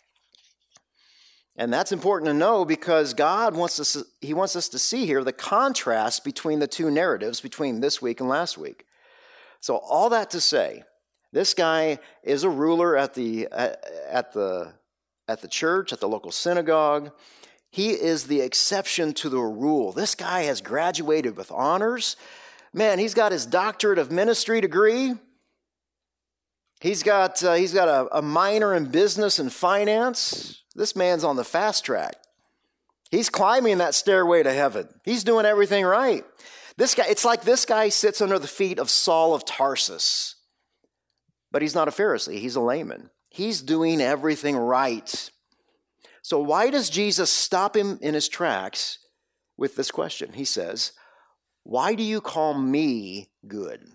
And 1.56 1.70
that's 1.70 1.92
important 1.92 2.26
to 2.28 2.34
know 2.34 2.64
because 2.64 3.12
God 3.12 3.54
wants 3.54 3.78
us, 3.78 4.02
He 4.22 4.32
wants 4.32 4.56
us 4.56 4.68
to 4.70 4.78
see 4.78 5.04
here 5.04 5.22
the 5.22 5.32
contrast 5.32 6.24
between 6.24 6.58
the 6.58 6.66
two 6.66 6.90
narratives 6.90 7.42
between 7.42 7.80
this 7.80 8.00
week 8.00 8.20
and 8.20 8.30
last 8.30 8.56
week. 8.56 8.86
So, 9.60 9.76
all 9.76 10.08
that 10.08 10.30
to 10.30 10.40
say, 10.40 10.84
this 11.32 11.52
guy 11.52 11.98
is 12.22 12.44
a 12.44 12.48
ruler 12.48 12.96
at 12.96 13.12
the, 13.12 13.46
at 13.52 14.32
the 14.32 14.72
at 15.30 15.40
the 15.40 15.48
church, 15.48 15.92
at 15.92 16.00
the 16.00 16.08
local 16.08 16.32
synagogue. 16.32 17.12
He 17.70 17.90
is 17.90 18.24
the 18.24 18.40
exception 18.40 19.14
to 19.14 19.28
the 19.28 19.38
rule. 19.38 19.92
This 19.92 20.14
guy 20.14 20.42
has 20.42 20.60
graduated 20.60 21.36
with 21.36 21.52
honors. 21.52 22.16
Man, 22.72 22.98
he's 22.98 23.14
got 23.14 23.32
his 23.32 23.46
doctorate 23.46 23.98
of 23.98 24.10
ministry 24.10 24.60
degree. 24.60 25.14
He's 26.80 27.02
got, 27.02 27.42
uh, 27.44 27.54
he's 27.54 27.72
got 27.74 27.88
a, 27.88 28.18
a 28.18 28.22
minor 28.22 28.74
in 28.74 28.86
business 28.86 29.38
and 29.38 29.52
finance. 29.52 30.62
This 30.74 30.96
man's 30.96 31.24
on 31.24 31.36
the 31.36 31.44
fast 31.44 31.84
track. 31.84 32.14
He's 33.10 33.28
climbing 33.28 33.78
that 33.78 33.94
stairway 33.94 34.42
to 34.42 34.52
heaven. 34.52 34.88
He's 35.04 35.24
doing 35.24 35.46
everything 35.46 35.84
right. 35.84 36.24
This 36.76 36.94
guy, 36.94 37.04
it's 37.08 37.24
like 37.24 37.42
this 37.42 37.64
guy 37.64 37.88
sits 37.88 38.20
under 38.20 38.38
the 38.38 38.48
feet 38.48 38.78
of 38.78 38.88
Saul 38.88 39.34
of 39.34 39.44
Tarsus. 39.44 40.36
But 41.52 41.62
he's 41.62 41.74
not 41.74 41.88
a 41.88 41.92
Pharisee, 41.92 42.38
he's 42.38 42.56
a 42.56 42.60
layman. 42.60 43.10
He's 43.30 43.62
doing 43.62 44.02
everything 44.02 44.56
right. 44.56 45.30
So, 46.22 46.38
why 46.38 46.68
does 46.70 46.90
Jesus 46.90 47.32
stop 47.32 47.74
him 47.74 47.98
in 48.02 48.12
his 48.12 48.28
tracks 48.28 48.98
with 49.60 49.76
this 49.76 49.92
question. 49.92 50.32
He 50.32 50.44
says, 50.44 50.92
Why 51.62 51.94
do 51.94 52.02
you 52.02 52.20
call 52.20 52.54
me 52.54 53.28
good? 53.46 53.86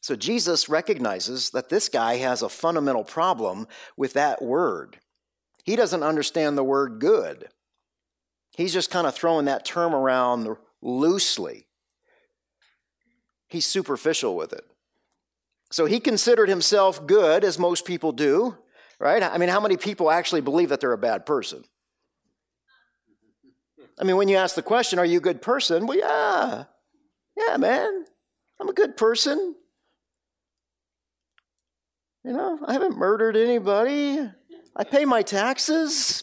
So 0.00 0.16
Jesus 0.16 0.68
recognizes 0.68 1.50
that 1.50 1.68
this 1.68 1.88
guy 1.88 2.16
has 2.16 2.42
a 2.42 2.48
fundamental 2.48 3.04
problem 3.04 3.68
with 3.96 4.14
that 4.14 4.40
word. 4.40 4.98
He 5.64 5.76
doesn't 5.76 6.02
understand 6.02 6.56
the 6.56 6.64
word 6.64 6.98
good. 6.98 7.48
He's 8.56 8.72
just 8.72 8.90
kind 8.90 9.06
of 9.06 9.14
throwing 9.14 9.44
that 9.46 9.64
term 9.64 9.94
around 9.94 10.56
loosely. 10.80 11.66
He's 13.48 13.66
superficial 13.66 14.34
with 14.36 14.52
it. 14.52 14.64
So 15.72 15.86
he 15.86 16.00
considered 16.00 16.50
himself 16.50 17.06
good, 17.06 17.44
as 17.44 17.58
most 17.58 17.86
people 17.86 18.12
do, 18.12 18.58
right? 19.00 19.22
I 19.22 19.38
mean, 19.38 19.48
how 19.48 19.58
many 19.58 19.78
people 19.78 20.10
actually 20.10 20.42
believe 20.42 20.68
that 20.68 20.80
they're 20.80 20.92
a 20.92 20.98
bad 20.98 21.24
person? 21.24 21.64
I 23.98 24.04
mean, 24.04 24.16
when 24.16 24.28
you 24.28 24.36
ask 24.36 24.54
the 24.54 24.62
question, 24.62 24.98
are 24.98 25.04
you 25.06 25.16
a 25.16 25.22
good 25.22 25.40
person? 25.40 25.86
Well, 25.86 25.98
yeah. 25.98 26.64
Yeah, 27.36 27.56
man. 27.56 28.04
I'm 28.60 28.68
a 28.68 28.74
good 28.74 28.98
person. 28.98 29.54
You 32.22 32.32
know, 32.32 32.58
I 32.66 32.74
haven't 32.74 32.98
murdered 32.98 33.34
anybody. 33.34 34.20
I 34.76 34.84
pay 34.84 35.06
my 35.06 35.22
taxes. 35.22 36.22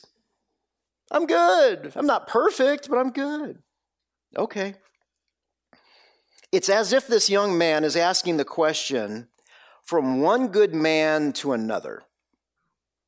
I'm 1.09 1.25
good. 1.25 1.91
I'm 1.95 2.05
not 2.05 2.27
perfect, 2.27 2.87
but 2.87 2.99
I'm 2.99 3.09
good. 3.09 3.63
Okay. 4.37 4.75
It's 6.51 6.69
as 6.69 6.93
if 6.93 7.07
this 7.07 7.31
young 7.31 7.57
man 7.57 7.83
is 7.83 7.95
asking 7.95 8.37
the 8.37 8.45
question 8.45 9.27
from 9.89 10.21
one 10.21 10.49
good 10.49 10.71
man 10.71 11.33
to 11.33 11.51
another. 11.51 12.03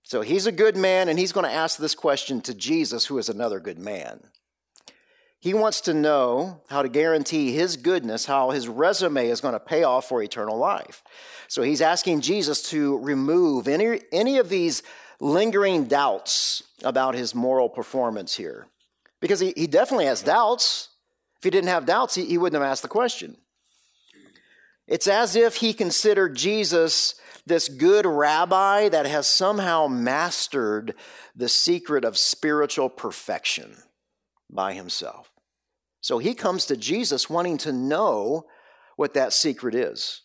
So 0.01 0.21
he's 0.21 0.47
a 0.47 0.51
good 0.51 0.75
man, 0.75 1.09
and 1.09 1.19
he's 1.19 1.31
going 1.31 1.45
to 1.45 1.53
ask 1.53 1.77
this 1.77 1.93
question 1.93 2.41
to 2.41 2.55
Jesus, 2.55 3.05
who 3.05 3.19
is 3.19 3.29
another 3.29 3.59
good 3.59 3.77
man. 3.77 4.19
He 5.39 5.53
wants 5.53 5.81
to 5.81 5.93
know 5.93 6.63
how 6.69 6.81
to 6.81 6.89
guarantee 6.89 7.51
his 7.51 7.77
goodness, 7.77 8.25
how 8.25 8.50
his 8.50 8.67
resume 8.67 9.27
is 9.27 9.41
going 9.41 9.53
to 9.53 9.59
pay 9.59 9.83
off 9.83 10.09
for 10.09 10.23
eternal 10.23 10.57
life. 10.57 11.03
So 11.47 11.61
he's 11.61 11.81
asking 11.81 12.21
Jesus 12.21 12.63
to 12.71 12.97
remove 12.97 13.67
any, 13.67 14.01
any 14.11 14.39
of 14.39 14.50
these 14.50 14.81
lingering 15.19 15.85
doubts 15.85 16.63
about 16.81 17.13
his 17.13 17.35
moral 17.35 17.69
performance 17.69 18.35
here. 18.35 18.65
Because 19.19 19.39
he, 19.39 19.53
he 19.55 19.67
definitely 19.67 20.07
has 20.07 20.23
doubts. 20.23 20.89
If 21.38 21.43
he 21.43 21.51
didn't 21.51 21.69
have 21.69 21.85
doubts, 21.85 22.15
he, 22.15 22.25
he 22.25 22.39
wouldn't 22.39 22.59
have 22.59 22.67
asked 22.71 22.81
the 22.81 22.88
question. 22.88 23.38
It's 24.91 25.07
as 25.07 25.38
if 25.38 25.55
he 25.55 25.74
considered 25.74 26.36
Jesus 26.36 27.15
this 27.45 27.69
good 27.69 28.05
rabbi 28.05 28.89
that 28.89 29.05
has 29.05 29.25
somehow 29.25 29.88
mastered 29.88 30.95
the 31.33 31.48
secret 31.48 32.03
of 32.03 32.17
spiritual 32.17 32.89
perfection 32.89 33.77
by 34.50 34.74
himself. 34.74 35.31
So 36.01 36.17
he 36.17 36.33
comes 36.33 36.65
to 36.65 36.75
Jesus 36.75 37.29
wanting 37.29 37.57
to 37.60 37.71
know 37.71 38.48
what 38.98 39.13
that 39.13 39.31
secret 39.31 39.75
is. 39.75 40.24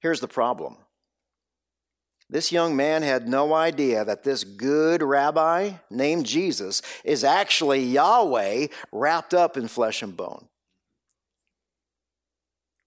Here's 0.00 0.20
the 0.20 0.26
problem 0.26 0.78
this 2.30 2.50
young 2.50 2.76
man 2.76 3.02
had 3.02 3.28
no 3.28 3.52
idea 3.52 4.06
that 4.06 4.22
this 4.22 4.42
good 4.42 5.02
rabbi 5.02 5.72
named 5.90 6.24
Jesus 6.24 6.80
is 7.04 7.24
actually 7.24 7.84
Yahweh 7.84 8.68
wrapped 8.90 9.34
up 9.34 9.58
in 9.58 9.68
flesh 9.68 10.00
and 10.00 10.16
bone. 10.16 10.48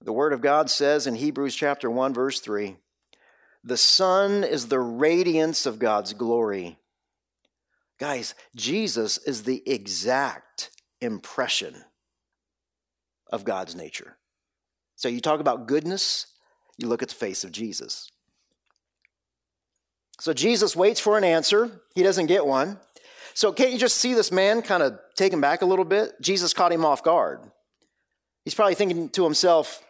The 0.02 0.14
Word 0.14 0.34
of 0.34 0.42
God 0.42 0.70
says 0.70 1.08
in 1.08 1.16
Hebrews 1.16 1.56
chapter 1.56 1.90
1, 1.90 2.14
verse 2.14 2.40
3 2.40 2.78
the 3.64 3.78
Son 3.78 4.44
is 4.44 4.68
the 4.68 4.80
radiance 4.80 5.66
of 5.66 5.80
God's 5.80 6.14
glory. 6.14 6.78
Guys, 8.00 8.34
Jesus 8.56 9.18
is 9.18 9.44
the 9.44 9.62
exact 9.70 10.72
impression 11.02 11.84
of 13.32 13.44
God's 13.44 13.76
nature. 13.76 14.18
So 14.96 15.10
you 15.10 15.20
talk 15.20 15.42
about 15.42 15.68
goodness, 15.68 16.28
you 16.78 16.88
look 16.88 17.04
at 17.04 17.10
the 17.10 17.16
face 17.16 17.44
of 17.44 17.52
Jesus. 17.52 18.12
So 20.22 20.34
Jesus 20.34 20.76
waits 20.76 21.00
for 21.00 21.18
an 21.18 21.24
answer. 21.24 21.82
He 21.96 22.04
doesn't 22.04 22.28
get 22.28 22.46
one. 22.46 22.80
So 23.34 23.52
can't 23.52 23.72
you 23.72 23.78
just 23.78 23.98
see 23.98 24.14
this 24.14 24.32
man 24.32 24.62
kind 24.62 24.84
of 24.84 25.00
taken 25.16 25.40
back 25.40 25.62
a 25.62 25.66
little 25.66 25.86
bit? 25.86 26.14
Jesus 26.22 26.54
caught 26.54 26.74
him 26.74 26.86
off 26.86 27.04
guard. 27.04 27.40
He's 28.44 28.56
probably 28.56 28.76
thinking 28.76 29.10
to 29.10 29.24
himself, 29.24 29.82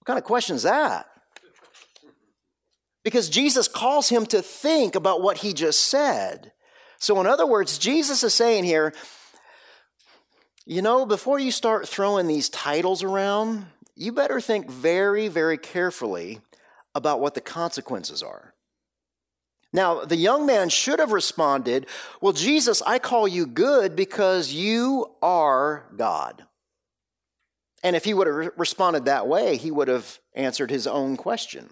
what 0.00 0.06
kind 0.06 0.18
of 0.18 0.24
question 0.24 0.56
is 0.56 0.62
that? 0.62 1.06
Because 3.04 3.28
Jesus 3.28 3.68
calls 3.68 4.08
him 4.08 4.26
to 4.26 4.42
think 4.42 4.94
about 4.94 5.22
what 5.22 5.38
he 5.38 5.52
just 5.52 5.84
said. 5.84 6.52
So, 6.98 7.20
in 7.20 7.26
other 7.26 7.46
words, 7.46 7.78
Jesus 7.78 8.22
is 8.22 8.34
saying 8.34 8.64
here, 8.64 8.94
you 10.66 10.82
know, 10.82 11.04
before 11.04 11.38
you 11.38 11.50
start 11.50 11.88
throwing 11.88 12.26
these 12.26 12.48
titles 12.48 13.02
around, 13.02 13.66
you 13.94 14.12
better 14.12 14.40
think 14.40 14.70
very, 14.70 15.28
very 15.28 15.58
carefully 15.58 16.40
about 16.94 17.20
what 17.20 17.34
the 17.34 17.40
consequences 17.40 18.22
are. 18.22 18.54
Now, 19.72 20.04
the 20.04 20.16
young 20.16 20.46
man 20.46 20.68
should 20.68 20.98
have 20.98 21.12
responded, 21.12 21.86
Well, 22.20 22.32
Jesus, 22.32 22.82
I 22.82 22.98
call 22.98 23.28
you 23.28 23.46
good 23.46 23.96
because 23.96 24.52
you 24.52 25.14
are 25.22 25.86
God. 25.96 26.46
And 27.82 27.96
if 27.96 28.04
he 28.04 28.14
would 28.14 28.26
have 28.26 28.52
responded 28.56 29.06
that 29.06 29.26
way, 29.26 29.56
he 29.56 29.70
would 29.70 29.88
have 29.88 30.18
answered 30.34 30.70
his 30.70 30.86
own 30.86 31.16
question. 31.16 31.70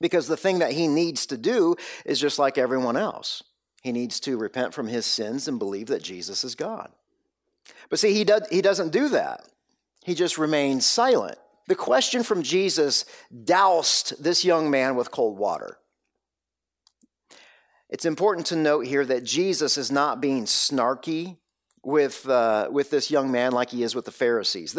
Because 0.00 0.26
the 0.26 0.36
thing 0.36 0.58
that 0.58 0.72
he 0.72 0.88
needs 0.88 1.26
to 1.26 1.36
do 1.36 1.76
is 2.04 2.20
just 2.20 2.38
like 2.38 2.58
everyone 2.58 2.96
else. 2.96 3.42
He 3.82 3.92
needs 3.92 4.18
to 4.20 4.38
repent 4.38 4.72
from 4.72 4.88
his 4.88 5.04
sins 5.04 5.46
and 5.46 5.58
believe 5.58 5.88
that 5.88 6.02
Jesus 6.02 6.42
is 6.42 6.54
God. 6.54 6.90
But 7.90 7.98
see, 7.98 8.14
he, 8.14 8.24
does, 8.24 8.42
he 8.50 8.62
doesn't 8.62 8.92
do 8.92 9.10
that. 9.10 9.46
He 10.04 10.14
just 10.14 10.38
remains 10.38 10.86
silent. 10.86 11.38
The 11.66 11.74
question 11.74 12.22
from 12.22 12.42
Jesus 12.42 13.04
doused 13.44 14.22
this 14.22 14.44
young 14.44 14.70
man 14.70 14.96
with 14.96 15.10
cold 15.10 15.38
water. 15.38 15.78
It's 17.88 18.04
important 18.04 18.46
to 18.48 18.56
note 18.56 18.86
here 18.86 19.04
that 19.04 19.24
Jesus 19.24 19.78
is 19.78 19.90
not 19.90 20.20
being 20.20 20.44
snarky 20.44 21.36
with, 21.86 22.28
uh, 22.28 22.68
with 22.70 22.90
this 22.90 23.10
young 23.10 23.30
man 23.30 23.52
like 23.52 23.70
he 23.70 23.82
is 23.82 23.94
with 23.94 24.04
the 24.04 24.10
Pharisees. 24.10 24.78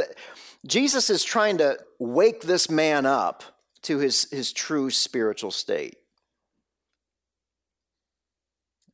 Jesus 0.66 1.10
is 1.10 1.24
trying 1.24 1.58
to 1.60 1.78
wake 2.00 2.42
this 2.42 2.70
man 2.70 3.06
up 3.06 3.44
to 3.84 4.00
his, 4.00 4.30
his 4.32 4.52
true 4.52 4.90
spiritual 4.90 5.52
state. 5.52 5.98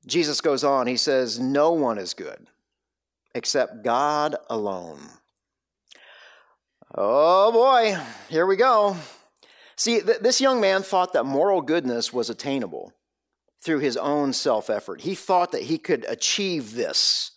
Jesus 0.06 0.42
goes 0.42 0.64
on, 0.64 0.88
he 0.88 0.98
says, 0.98 1.40
No 1.40 1.72
one 1.72 1.98
is 1.98 2.14
good 2.14 2.48
except 3.34 3.84
God 3.84 4.36
alone. 4.50 5.00
Oh 6.94 7.52
boy, 7.52 7.98
here 8.30 8.46
we 8.46 8.58
go. 8.58 8.98
See, 9.78 10.02
th- 10.02 10.20
this 10.20 10.42
young 10.42 10.60
man 10.60 10.84
thought 10.84 11.14
that 11.14 11.24
moral 11.24 11.62
goodness 11.62 12.12
was 12.12 12.30
attainable 12.30 12.92
through 13.62 13.80
his 13.80 13.96
own 13.96 14.34
self 14.34 14.70
effort. 14.70 15.02
He 15.02 15.16
thought 15.16 15.52
that 15.54 15.64
he 15.64 15.78
could 15.78 16.06
achieve 16.10 16.76
this 16.76 17.31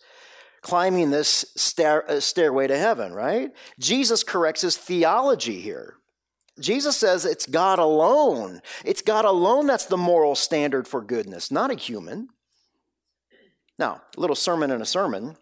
climbing 0.65 1.11
this 1.11 1.45
stair, 1.55 2.09
uh, 2.09 2.19
stairway 2.19 2.65
to 2.65 2.75
heaven, 2.75 3.13
right? 3.13 3.51
Jesus 3.79 4.23
corrects 4.23 4.61
his 4.61 4.75
theology 4.75 5.61
here. 5.61 5.97
Jesus 6.59 6.97
says 6.97 7.23
it's 7.23 7.45
God 7.45 7.77
alone. 7.77 8.61
It's 8.83 9.03
God 9.03 9.25
alone 9.25 9.67
that's 9.67 9.85
the 9.85 9.95
moral 9.95 10.33
standard 10.33 10.87
for 10.87 11.03
goodness, 11.03 11.51
not 11.51 11.69
a 11.69 11.75
human. 11.75 12.29
Now, 13.77 14.01
a 14.17 14.19
little 14.19 14.35
sermon 14.35 14.71
in 14.71 14.81
a 14.81 14.87
sermon. 14.87 15.37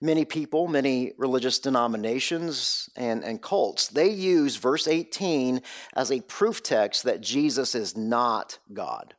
Many 0.00 0.24
people, 0.24 0.66
many 0.66 1.12
religious 1.18 1.58
denominations 1.58 2.88
and, 2.96 3.22
and 3.22 3.42
cults, 3.42 3.86
they 3.88 4.08
use 4.08 4.56
verse 4.56 4.88
18 4.88 5.60
as 5.94 6.10
a 6.10 6.22
proof 6.22 6.62
text 6.62 7.02
that 7.02 7.20
Jesus 7.20 7.74
is 7.74 7.94
not 7.94 8.60
God. 8.72 9.12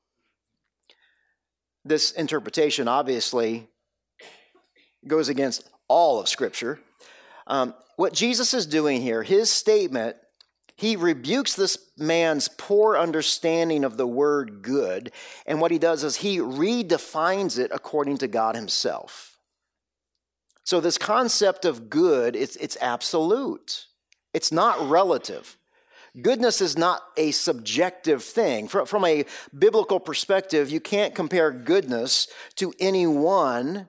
This 1.86 2.10
interpretation 2.10 2.88
obviously 2.88 3.70
goes 5.08 5.30
against 5.30 5.70
all 5.88 6.20
of 6.20 6.30
Scripture. 6.30 6.80
Um, 7.48 7.74
what 7.96 8.14
Jesus 8.14 8.54
is 8.54 8.66
doing 8.66 9.02
here, 9.02 9.24
his 9.24 9.50
statement, 9.50 10.18
he 10.76 10.96
rebukes 10.96 11.56
this 11.56 11.78
man's 11.98 12.48
poor 12.48 12.96
understanding 12.96 13.84
of 13.84 13.98
the 13.98 14.06
word 14.06 14.62
good, 14.62 15.12
and 15.48 15.60
what 15.60 15.72
he 15.72 15.80
does 15.80 16.04
is 16.04 16.18
he 16.18 16.38
redefines 16.38 17.58
it 17.58 17.72
according 17.74 18.20
to 18.20 18.28
God 18.28 18.56
himself. 18.56 19.38
So, 20.64 20.80
this 20.80 20.98
concept 20.98 21.66
of 21.66 21.90
good, 21.90 22.36
it's, 22.36 22.56
it's 22.58 22.78
absolute, 22.80 23.88
it's 24.34 24.52
not 24.52 24.88
relative. 24.88 25.58
Goodness 26.22 26.62
is 26.62 26.78
not 26.78 27.04
a 27.16 27.32
subjective 27.32 28.24
thing. 28.24 28.68
From, 28.68 28.86
from 28.86 29.06
a 29.06 29.26
biblical 29.58 30.00
perspective, 30.00 30.70
you 30.70 30.80
can't 30.80 31.14
compare 31.14 31.52
goodness 31.52 32.28
to 32.56 32.74
anyone 32.80 33.88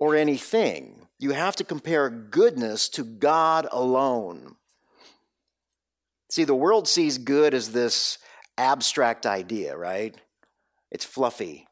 or 0.00 0.16
anything. 0.16 1.06
You 1.18 1.32
have 1.32 1.56
to 1.56 1.64
compare 1.64 2.08
goodness 2.10 2.88
to 2.90 3.04
God 3.04 3.66
alone. 3.72 4.56
See, 6.30 6.44
the 6.44 6.54
world 6.54 6.86
sees 6.86 7.18
good 7.18 7.54
as 7.54 7.72
this 7.72 8.18
abstract 8.56 9.26
idea, 9.26 9.76
right? 9.76 10.14
It's 10.90 11.04
fluffy. 11.04 11.66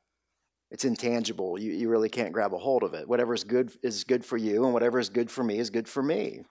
It's 0.70 0.84
intangible. 0.84 1.58
You, 1.58 1.72
you 1.72 1.88
really 1.88 2.08
can't 2.08 2.32
grab 2.32 2.52
a 2.52 2.58
hold 2.58 2.82
of 2.82 2.94
it. 2.94 3.08
Whatever 3.08 3.34
is 3.34 3.44
good 3.44 3.70
is 3.82 4.04
good 4.04 4.24
for 4.24 4.36
you, 4.36 4.64
and 4.64 4.72
whatever 4.72 4.98
is 4.98 5.08
good 5.08 5.30
for 5.30 5.44
me 5.44 5.58
is 5.58 5.70
good 5.70 5.88
for 5.88 6.02
me. 6.02 6.42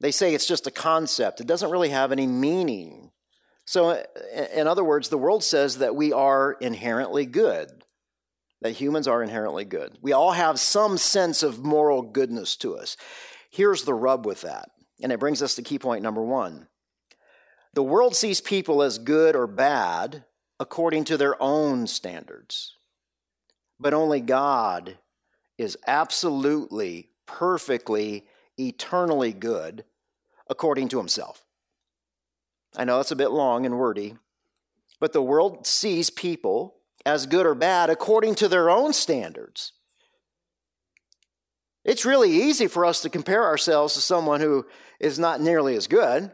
They 0.00 0.12
say 0.12 0.34
it's 0.34 0.46
just 0.46 0.66
a 0.66 0.70
concept, 0.70 1.40
it 1.40 1.46
doesn't 1.46 1.70
really 1.70 1.90
have 1.90 2.12
any 2.12 2.26
meaning. 2.26 3.10
So, 3.66 4.02
in 4.52 4.66
other 4.66 4.82
words, 4.82 5.10
the 5.10 5.18
world 5.18 5.44
says 5.44 5.78
that 5.78 5.94
we 5.94 6.12
are 6.12 6.56
inherently 6.60 7.26
good, 7.26 7.68
that 8.60 8.72
humans 8.72 9.08
are 9.08 9.22
inherently 9.22 9.64
good. 9.64 9.98
We 10.02 10.12
all 10.12 10.32
have 10.32 10.60
some 10.60 10.98
sense 10.98 11.42
of 11.42 11.64
moral 11.64 12.02
goodness 12.02 12.56
to 12.56 12.76
us. 12.76 12.96
Here's 13.50 13.84
the 13.84 13.94
rub 13.94 14.26
with 14.26 14.42
that, 14.42 14.70
and 15.02 15.12
it 15.12 15.20
brings 15.20 15.42
us 15.42 15.54
to 15.54 15.62
key 15.62 15.78
point 15.78 16.02
number 16.02 16.22
one. 16.22 16.68
The 17.72 17.82
world 17.82 18.16
sees 18.16 18.40
people 18.40 18.82
as 18.82 18.98
good 18.98 19.34
or 19.36 19.46
bad 19.46 20.24
according 20.58 21.04
to 21.04 21.16
their 21.16 21.40
own 21.42 21.86
standards, 21.86 22.76
but 23.78 23.94
only 23.94 24.20
God 24.20 24.98
is 25.56 25.78
absolutely, 25.86 27.10
perfectly, 27.26 28.26
eternally 28.58 29.32
good 29.32 29.84
according 30.48 30.88
to 30.88 30.98
himself. 30.98 31.44
I 32.76 32.84
know 32.84 32.98
that's 32.98 33.10
a 33.10 33.16
bit 33.16 33.30
long 33.30 33.64
and 33.64 33.78
wordy, 33.78 34.16
but 34.98 35.12
the 35.12 35.22
world 35.22 35.66
sees 35.66 36.10
people 36.10 36.79
as 37.06 37.26
good 37.26 37.46
or 37.46 37.54
bad 37.54 37.90
according 37.90 38.34
to 38.36 38.48
their 38.48 38.70
own 38.70 38.92
standards. 38.92 39.72
It's 41.84 42.04
really 42.04 42.30
easy 42.30 42.66
for 42.66 42.84
us 42.84 43.00
to 43.02 43.10
compare 43.10 43.44
ourselves 43.44 43.94
to 43.94 44.00
someone 44.00 44.40
who 44.40 44.66
is 44.98 45.18
not 45.18 45.40
nearly 45.40 45.76
as 45.76 45.86
good. 45.86 46.30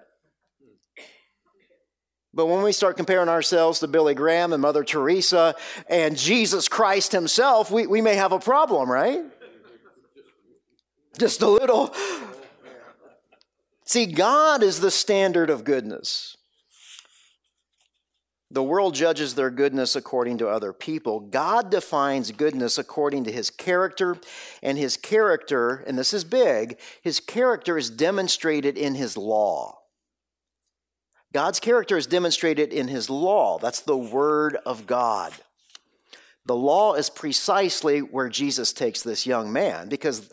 But 2.35 2.47
when 2.47 2.63
we 2.63 2.73
start 2.73 2.99
comparing 2.99 3.31
ourselves 3.31 3.81
to 3.81 3.89
Billy 3.89 4.15
Graham 4.15 4.53
and 4.53 4.61
Mother 4.61 4.85
Teresa 4.85 5.55
and 5.89 6.19
Jesus 6.19 6.69
Christ 6.69 7.13
himself, 7.13 7.71
we, 7.71 7.87
we 7.87 8.03
may 8.03 8.15
have 8.15 8.33
a 8.33 8.39
problem, 8.39 8.91
right? 8.91 9.25
Just 11.19 11.41
a 11.41 11.49
little. 11.49 11.95
See, 13.87 14.05
God 14.05 14.63
is 14.63 14.81
the 14.81 14.91
standard 14.91 15.49
of 15.49 15.65
goodness. 15.65 16.36
The 18.57 18.63
world 18.63 18.95
judges 18.95 19.35
their 19.35 19.51
goodness 19.51 19.97
according 19.97 20.39
to 20.39 20.49
other 20.49 20.73
people. 20.73 21.21
God 21.21 21.71
defines 21.71 22.33
goodness 22.33 22.79
according 22.79 23.25
to 23.25 23.31
his 23.31 23.51
character, 23.51 24.17
and 24.63 24.79
his 24.79 24.97
character, 24.97 25.85
and 25.87 25.99
this 25.99 26.15
is 26.15 26.25
big, 26.25 26.79
his 27.03 27.21
character 27.21 27.77
is 27.77 27.91
demonstrated 27.91 28.79
in 28.79 28.95
his 28.95 29.15
law. 29.15 29.81
God's 31.35 31.61
character 31.61 31.99
is 31.99 32.07
demonstrated 32.07 32.73
in 32.73 32.89
his 32.89 33.11
law. 33.11 33.59
That's 33.59 33.81
the 33.81 33.95
word 33.95 34.57
of 34.65 34.87
God. 34.87 35.35
The 36.47 36.57
law 36.57 36.95
is 36.95 37.11
precisely 37.11 37.99
where 38.01 38.31
Jesus 38.31 38.73
takes 38.73 39.03
this 39.03 39.27
young 39.27 39.53
man 39.53 39.91
because 39.91 40.31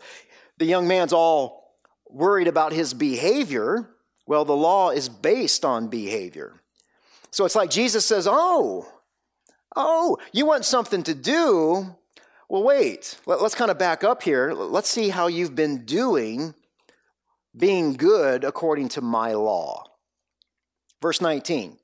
the 0.56 0.64
young 0.64 0.88
man's 0.88 1.12
all 1.12 1.76
worried 2.08 2.48
about 2.48 2.72
his 2.72 2.94
behavior. 2.94 3.90
Well, 4.26 4.46
the 4.46 4.56
law 4.56 4.88
is 4.88 5.10
based 5.10 5.62
on 5.62 5.88
behavior. 5.88 6.62
So 7.34 7.44
it's 7.44 7.56
like 7.56 7.68
Jesus 7.68 8.06
says, 8.06 8.28
Oh, 8.30 8.86
oh, 9.74 10.18
you 10.32 10.46
want 10.46 10.64
something 10.64 11.02
to 11.02 11.16
do? 11.16 11.96
Well, 12.48 12.62
wait, 12.62 13.18
Let, 13.26 13.40
us 13.40 13.56
kind 13.56 13.72
of 13.72 13.78
back 13.78 14.04
up 14.04 14.22
here. 14.22 14.52
Let's 14.52 14.88
see 14.88 15.08
how 15.08 15.26
you've 15.26 15.56
been 15.56 15.84
doing 15.84 16.54
being 17.56 17.94
good 17.94 18.44
according 18.44 18.90
to 18.90 19.00
my 19.00 19.32
law. 19.32 19.82
Verse 21.02 21.20
19 21.20 21.76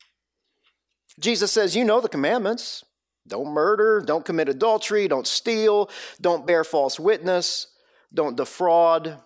Jesus 1.19 1.51
says, 1.51 1.75
You 1.75 1.85
know 1.85 2.01
the 2.01 2.09
commandments. 2.09 2.85
Don't 3.27 3.53
murder, 3.53 4.01
don't 4.07 4.25
commit 4.25 4.49
adultery, 4.49 5.09
don't 5.09 5.27
steal, 5.27 5.91
don't 6.21 6.47
bear 6.47 6.63
false 6.63 7.01
witness, 7.01 7.67
don't 8.15 8.37
defraud, 8.37 9.21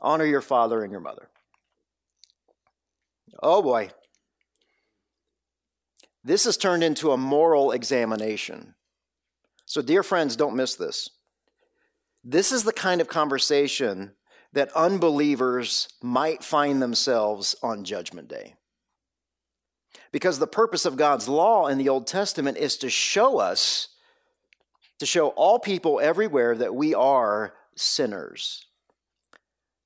honor 0.00 0.26
your 0.26 0.40
father 0.40 0.82
and 0.82 0.90
your 0.90 1.00
mother. 1.00 1.28
Oh 3.40 3.62
boy. 3.62 3.90
This 6.28 6.44
has 6.44 6.58
turned 6.58 6.84
into 6.84 7.12
a 7.12 7.16
moral 7.16 7.72
examination. 7.72 8.74
So, 9.64 9.80
dear 9.80 10.02
friends, 10.02 10.36
don't 10.36 10.56
miss 10.56 10.74
this. 10.74 11.08
This 12.22 12.52
is 12.52 12.64
the 12.64 12.72
kind 12.74 13.00
of 13.00 13.08
conversation 13.08 14.12
that 14.52 14.70
unbelievers 14.76 15.88
might 16.02 16.44
find 16.44 16.82
themselves 16.82 17.56
on 17.62 17.82
Judgment 17.82 18.28
Day. 18.28 18.56
Because 20.12 20.38
the 20.38 20.46
purpose 20.46 20.84
of 20.84 20.98
God's 20.98 21.30
law 21.30 21.66
in 21.66 21.78
the 21.78 21.88
Old 21.88 22.06
Testament 22.06 22.58
is 22.58 22.76
to 22.76 22.90
show 22.90 23.38
us, 23.38 23.88
to 24.98 25.06
show 25.06 25.28
all 25.28 25.58
people 25.58 25.98
everywhere 25.98 26.54
that 26.54 26.74
we 26.74 26.92
are 26.92 27.54
sinners. 27.74 28.66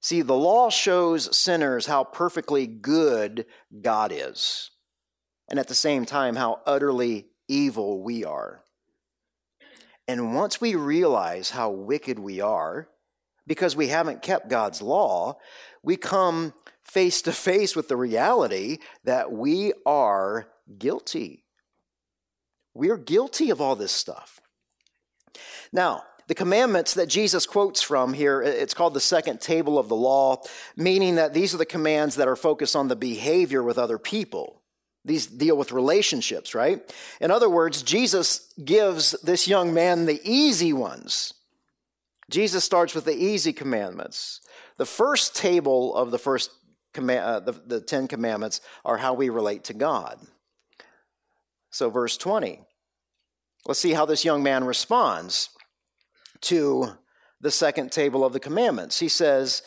See, 0.01 0.23
the 0.23 0.35
law 0.35 0.71
shows 0.71 1.37
sinners 1.37 1.87
how 1.87 2.03
perfectly 2.03 2.67
good 2.67 3.47
God 3.81 4.11
is, 4.13 4.72
and 5.53 5.61
at 5.61 5.69
the 5.69 5.75
same 5.75 6.07
time, 6.07 6.35
how 6.35 6.61
utterly 6.67 7.27
evil 7.47 8.03
we 8.03 8.25
are. 8.25 8.63
And 10.09 10.35
once 10.35 10.63
we 10.63 10.75
realize 10.75 11.51
how 11.51 11.71
wicked 11.71 12.19
we 12.19 12.41
are, 12.41 12.89
because 13.47 13.77
we 13.77 13.89
haven't 13.89 14.23
kept 14.23 14.49
God's 14.49 14.81
law, 14.81 15.37
we 15.83 15.99
come 15.99 16.55
face 16.83 17.21
to 17.23 17.33
face 17.33 17.77
with 17.77 17.89
the 17.89 17.99
reality 17.99 18.79
that 19.05 19.31
we 19.31 19.75
are 19.85 20.49
guilty. 20.79 21.45
We're 22.73 22.97
guilty 22.97 23.51
of 23.51 23.61
all 23.61 23.77
this 23.77 23.93
stuff. 23.93 24.41
Now, 25.71 26.05
the 26.29 26.35
commandments 26.35 26.95
that 26.95 27.11
Jesus 27.11 27.45
quotes 27.45 27.83
from 27.83 28.15
here, 28.15 28.41
it's 28.41 28.73
called 28.73 28.95
the 28.95 29.01
second 29.01 29.43
table 29.43 29.79
of 29.79 29.91
the 29.91 29.97
law, 29.97 30.43
meaning 30.79 31.17
that 31.17 31.35
these 31.35 31.55
are 31.55 31.59
the 31.59 31.67
commands 31.67 32.15
that 32.15 32.29
are 32.29 32.37
focused 32.37 32.75
on 32.75 32.89
the 32.89 32.97
behavior 32.97 33.63
with 33.63 33.77
other 33.77 33.99
people. 33.99 34.62
These 35.05 35.27
deal 35.27 35.57
with 35.57 35.73
relationships, 35.73 36.55
right? 36.55 36.81
In 37.21 37.31
other 37.31 37.49
words, 37.49 37.83
Jesus 37.83 38.53
gives 38.65 39.13
this 39.23 39.49
young 39.49 39.75
man 39.75 40.07
the 40.07 40.21
easy 40.23 40.73
ones. 40.73 41.35
Jesus 42.31 42.65
starts 42.65 42.95
with 42.95 43.05
the 43.05 43.17
easy 43.17 43.53
commandments. 43.53 44.41
The 44.79 44.87
first 44.87 45.35
table 45.37 45.95
of 45.95 46.11
the 46.11 46.19
first 46.19 46.51
command, 46.95 47.25
uh, 47.25 47.41
the, 47.41 47.53
the 47.53 47.81
Ten 47.81 48.07
Commandments 48.07 48.61
are 48.85 48.97
how 48.97 49.13
we 49.15 49.29
relate 49.29 49.65
to 49.65 49.75
God. 49.75 50.19
So, 51.71 51.91
verse 51.91 52.17
20. 52.17 52.61
Let's 53.67 53.81
see 53.81 53.93
how 53.93 54.07
this 54.07 54.25
young 54.25 54.43
man 54.43 54.65
responds 54.65 55.51
to 56.43 56.93
the 57.41 57.51
second 57.51 57.93
table 57.93 58.25
of 58.25 58.33
the 58.33 58.41
commandments. 58.41 58.99
He 58.99 59.09
says, 59.09 59.63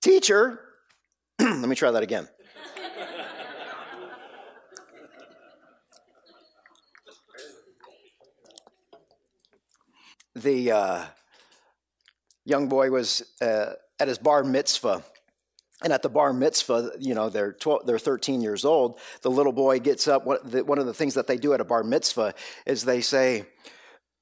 Teacher, 0.00 0.60
let 1.38 1.68
me 1.68 1.76
try 1.76 1.90
that 1.90 2.02
again. 2.02 2.28
The 10.34 10.72
uh, 10.72 11.04
young 12.44 12.68
boy 12.68 12.90
was 12.90 13.22
uh, 13.40 13.74
at 14.00 14.08
his 14.08 14.18
bar 14.18 14.44
mitzvah 14.44 15.04
and 15.82 15.92
at 15.92 16.02
the 16.02 16.08
bar 16.08 16.32
mitzvah, 16.32 16.92
you 16.98 17.14
know, 17.14 17.28
they're 17.28 17.52
12, 17.52 17.86
they're 17.86 17.98
13 17.98 18.40
years 18.40 18.64
old. 18.64 18.98
The 19.22 19.30
little 19.30 19.52
boy 19.52 19.80
gets 19.80 20.06
up. 20.06 20.24
One 20.24 20.78
of 20.78 20.86
the 20.86 20.94
things 20.94 21.14
that 21.14 21.26
they 21.26 21.36
do 21.36 21.52
at 21.54 21.60
a 21.60 21.64
bar 21.64 21.82
mitzvah 21.82 22.34
is 22.66 22.84
they 22.84 23.00
say, 23.00 23.46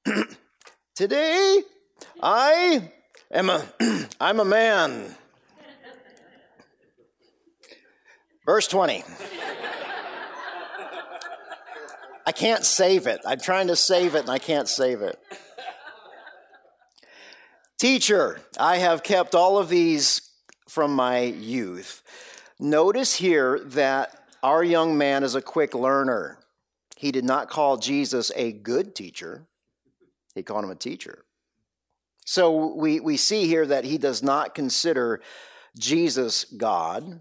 "Today, 0.94 1.62
I 2.22 2.90
am 3.30 3.50
a 3.50 3.62
I'm 4.20 4.40
a 4.40 4.44
man." 4.44 5.14
Verse 8.46 8.66
20. 8.66 9.04
I 12.26 12.32
can't 12.32 12.64
save 12.64 13.06
it. 13.06 13.20
I'm 13.26 13.38
trying 13.38 13.68
to 13.68 13.76
save 13.76 14.14
it 14.14 14.20
and 14.20 14.30
I 14.30 14.38
can't 14.38 14.68
save 14.68 15.02
it. 15.02 15.18
Teacher, 17.80 18.42
I 18.58 18.76
have 18.76 19.02
kept 19.02 19.34
all 19.34 19.56
of 19.56 19.70
these 19.70 20.20
from 20.68 20.94
my 20.94 21.20
youth. 21.20 22.02
Notice 22.58 23.14
here 23.16 23.58
that 23.58 24.22
our 24.42 24.62
young 24.62 24.98
man 24.98 25.24
is 25.24 25.34
a 25.34 25.40
quick 25.40 25.74
learner. 25.74 26.36
He 26.98 27.10
did 27.10 27.24
not 27.24 27.48
call 27.48 27.78
Jesus 27.78 28.30
a 28.36 28.52
good 28.52 28.94
teacher, 28.94 29.46
he 30.34 30.42
called 30.42 30.64
him 30.64 30.70
a 30.70 30.74
teacher. 30.74 31.24
So 32.26 32.74
we, 32.74 33.00
we 33.00 33.16
see 33.16 33.46
here 33.46 33.64
that 33.64 33.84
he 33.84 33.96
does 33.96 34.22
not 34.22 34.54
consider 34.54 35.22
Jesus 35.78 36.44
God. 36.44 37.20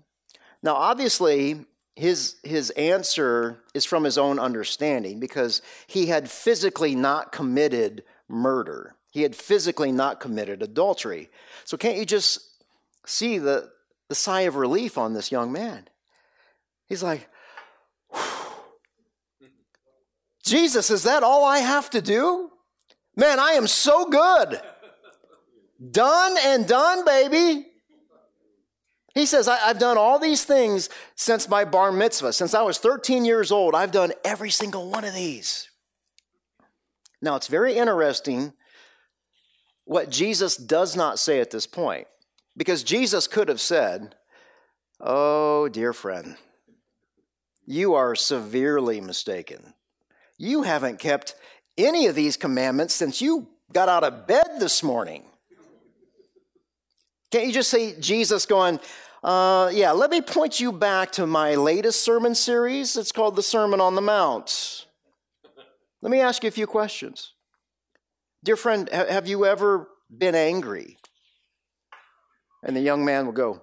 Now, 0.62 0.74
obviously, 0.74 1.68
his, 1.96 2.36
his 2.44 2.70
answer 2.72 3.64
is 3.74 3.86
from 3.86 4.04
his 4.04 4.18
own 4.18 4.40
understanding 4.40 5.22
because 5.22 5.62
he 5.88 6.08
had 6.08 6.30
physically 6.30 6.96
not 6.96 7.32
committed 7.32 8.04
murder. 8.28 8.98
He 9.10 9.24
had 9.24 9.36
physically 9.36 9.92
not 9.92 10.20
committed 10.20 10.62
adultery. 10.62 11.30
So, 11.66 11.78
can't 11.78 11.98
you 11.98 12.06
just 12.06 12.50
see 13.10 13.40
the, 13.40 13.70
the 14.08 14.16
sigh 14.16 14.42
of 14.42 14.56
relief 14.56 14.98
on 14.98 15.14
this 15.14 15.32
young 15.32 15.52
man. 15.52 15.88
He's 16.88 17.04
like, 17.04 17.28
Jesus, 20.44 20.90
is 20.90 21.04
that 21.04 21.24
all 21.24 21.46
I 21.46 21.60
have 21.60 21.90
to 21.92 22.02
do? 22.02 22.50
Man, 23.16 23.40
I 23.40 23.52
am 23.52 23.68
so 23.68 24.06
good. 24.06 24.62
Done 25.92 26.38
and 26.44 26.68
done, 26.68 27.06
baby. 27.06 27.66
He 29.14 29.26
says, 29.26 29.48
I, 29.48 29.58
have 29.58 29.80
done 29.80 29.98
all 29.98 30.20
these 30.20 30.46
things 30.46 30.90
since 31.16 31.50
my 31.50 31.66
bar 31.66 31.92
mitzvah. 31.92 32.34
Since 32.34 32.54
I 32.54 32.62
was 32.62 32.78
13 32.78 33.26
years 33.26 33.52
old, 33.52 33.76
I've 33.76 33.92
done 33.92 34.14
every 34.24 34.50
single 34.50 34.90
one 34.90 35.04
of 35.04 35.14
these. 35.14 35.70
Now, 37.22 37.36
it's 37.36 37.48
very 37.48 37.76
interesting 37.76 38.54
what 39.90 40.12
Jesus 40.12 40.56
does 40.56 40.96
not 40.96 41.18
say 41.18 41.40
at 41.40 41.50
this 41.50 41.66
point, 41.66 42.06
because 42.56 42.84
Jesus 42.84 43.26
could 43.26 43.48
have 43.48 43.60
said, 43.60 44.14
Oh, 45.00 45.68
dear 45.68 45.94
friend, 45.94 46.38
you 47.66 47.96
are 47.96 48.14
severely 48.14 49.02
mistaken. 49.02 49.74
You 50.38 50.62
haven't 50.62 51.00
kept 51.00 51.34
any 51.76 52.06
of 52.06 52.14
these 52.14 52.38
commandments 52.38 52.94
since 52.94 53.20
you 53.20 53.48
got 53.74 53.90
out 53.90 54.04
of 54.04 54.28
bed 54.28 54.60
this 54.60 54.84
morning. 54.84 55.24
Can't 57.32 57.48
you 57.48 57.54
just 57.54 57.72
see 57.72 57.96
Jesus 58.00 58.46
going, 58.46 58.80
uh, 59.24 59.72
yeah, 59.74 59.90
let 59.90 60.12
me 60.12 60.22
point 60.22 60.60
you 60.60 60.72
back 60.72 61.12
to 61.14 61.26
my 61.26 61.56
latest 61.56 62.02
sermon 62.02 62.36
series. 62.36 62.96
It's 62.96 63.12
called 63.12 63.36
the 63.36 63.42
Sermon 63.42 63.82
on 63.82 63.96
the 63.96 64.02
Mount. 64.02 64.86
Let 66.04 66.12
me 66.12 66.20
ask 66.20 66.44
you 66.44 66.48
a 66.48 66.52
few 66.52 66.68
questions. 66.68 67.34
Dear 68.44 68.56
friend, 68.56 68.90
have 68.90 69.28
you 69.28 69.46
ever 69.46 69.90
been 70.16 70.36
angry? 70.36 70.98
And 72.64 72.76
the 72.76 72.82
young 72.82 73.04
man 73.06 73.26
will 73.26 73.34
go, 73.34 73.62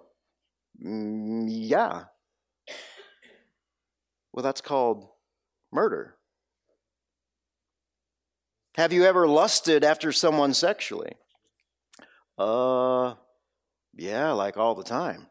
mm, 0.82 1.46
Yeah. 1.48 2.04
Well, 4.32 4.42
that's 4.42 4.60
called 4.60 5.08
murder. 5.72 6.16
Have 8.76 8.92
you 8.92 9.04
ever 9.04 9.26
lusted 9.26 9.82
after 9.82 10.12
someone 10.12 10.52
sexually? 10.52 11.14
Uh, 12.36 13.14
yeah, 13.94 14.32
like 14.32 14.58
all 14.58 14.74
the 14.74 14.84
time. 14.84 15.28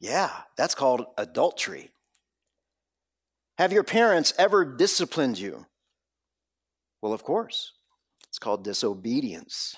Yeah, 0.00 0.30
that's 0.56 0.74
called 0.74 1.04
adultery. 1.18 1.90
Have 3.58 3.72
your 3.74 3.84
parents 3.84 4.32
ever 4.38 4.64
disciplined 4.64 5.38
you? 5.38 5.66
Well, 7.02 7.12
of 7.12 7.22
course. 7.22 7.72
Called 8.40 8.64
disobedience. 8.64 9.76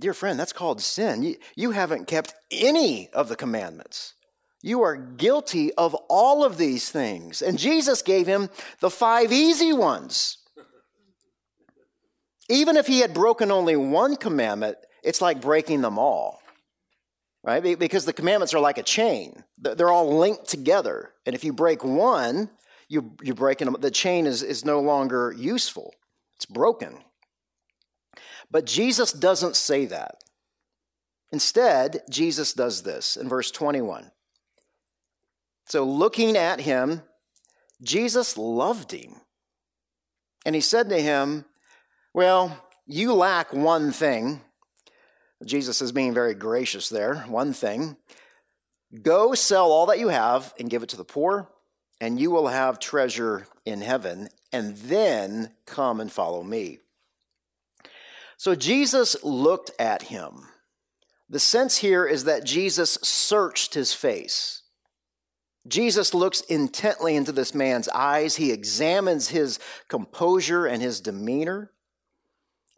Dear 0.00 0.14
friend, 0.14 0.40
that's 0.40 0.52
called 0.52 0.80
sin. 0.80 1.22
You, 1.22 1.36
you 1.54 1.70
haven't 1.72 2.06
kept 2.06 2.34
any 2.50 3.08
of 3.10 3.28
the 3.28 3.36
commandments. 3.36 4.14
You 4.62 4.82
are 4.82 4.96
guilty 4.96 5.72
of 5.74 5.94
all 6.08 6.44
of 6.44 6.58
these 6.58 6.90
things. 6.90 7.42
And 7.42 7.58
Jesus 7.58 8.02
gave 8.02 8.26
him 8.26 8.50
the 8.80 8.90
five 8.90 9.32
easy 9.32 9.72
ones. 9.72 10.38
Even 12.48 12.76
if 12.76 12.86
he 12.86 13.00
had 13.00 13.14
broken 13.14 13.50
only 13.50 13.76
one 13.76 14.16
commandment, 14.16 14.76
it's 15.04 15.20
like 15.20 15.40
breaking 15.40 15.82
them 15.82 15.98
all, 15.98 16.40
right? 17.44 17.78
Because 17.78 18.04
the 18.04 18.12
commandments 18.12 18.52
are 18.52 18.60
like 18.60 18.78
a 18.78 18.82
chain, 18.82 19.44
they're 19.56 19.90
all 19.90 20.18
linked 20.18 20.48
together. 20.48 21.12
And 21.24 21.34
if 21.34 21.44
you 21.44 21.52
break 21.52 21.84
one, 21.84 22.50
you, 22.88 23.12
you're 23.22 23.36
breaking 23.36 23.66
them. 23.66 23.76
The 23.80 23.90
chain 23.90 24.26
is, 24.26 24.42
is 24.42 24.64
no 24.64 24.80
longer 24.80 25.32
useful, 25.36 25.94
it's 26.40 26.46
broken. 26.46 26.96
But 28.50 28.64
Jesus 28.64 29.12
doesn't 29.12 29.56
say 29.56 29.84
that. 29.84 30.24
Instead, 31.32 32.00
Jesus 32.08 32.54
does 32.54 32.82
this 32.82 33.18
in 33.18 33.28
verse 33.28 33.50
21. 33.50 34.10
So, 35.66 35.84
looking 35.84 36.38
at 36.38 36.62
him, 36.62 37.02
Jesus 37.82 38.38
loved 38.38 38.90
him. 38.92 39.16
And 40.46 40.54
he 40.54 40.62
said 40.62 40.88
to 40.88 40.98
him, 41.00 41.44
Well, 42.14 42.66
you 42.86 43.12
lack 43.12 43.52
one 43.52 43.92
thing. 43.92 44.40
Jesus 45.44 45.82
is 45.82 45.92
being 45.92 46.14
very 46.14 46.34
gracious 46.34 46.88
there. 46.88 47.16
One 47.28 47.52
thing. 47.52 47.98
Go 49.02 49.34
sell 49.34 49.70
all 49.70 49.84
that 49.86 49.98
you 49.98 50.08
have 50.08 50.54
and 50.58 50.70
give 50.70 50.82
it 50.82 50.88
to 50.88 50.96
the 50.96 51.04
poor, 51.04 51.50
and 52.00 52.18
you 52.18 52.30
will 52.30 52.48
have 52.48 52.78
treasure 52.78 53.46
in 53.66 53.82
heaven, 53.82 54.30
and 54.52 54.76
then 54.76 55.52
come 55.66 56.00
and 56.00 56.10
follow 56.10 56.42
me. 56.42 56.78
So 58.36 58.54
Jesus 58.54 59.16
looked 59.22 59.70
at 59.78 60.02
him. 60.02 60.48
The 61.28 61.38
sense 61.38 61.78
here 61.78 62.06
is 62.06 62.24
that 62.24 62.44
Jesus 62.44 62.98
searched 63.02 63.74
his 63.74 63.92
face. 63.92 64.62
Jesus 65.68 66.14
looks 66.14 66.40
intently 66.42 67.14
into 67.14 67.32
this 67.32 67.54
man's 67.54 67.88
eyes. 67.90 68.36
He 68.36 68.50
examines 68.50 69.28
his 69.28 69.58
composure 69.88 70.66
and 70.66 70.82
his 70.82 71.00
demeanor. 71.00 71.70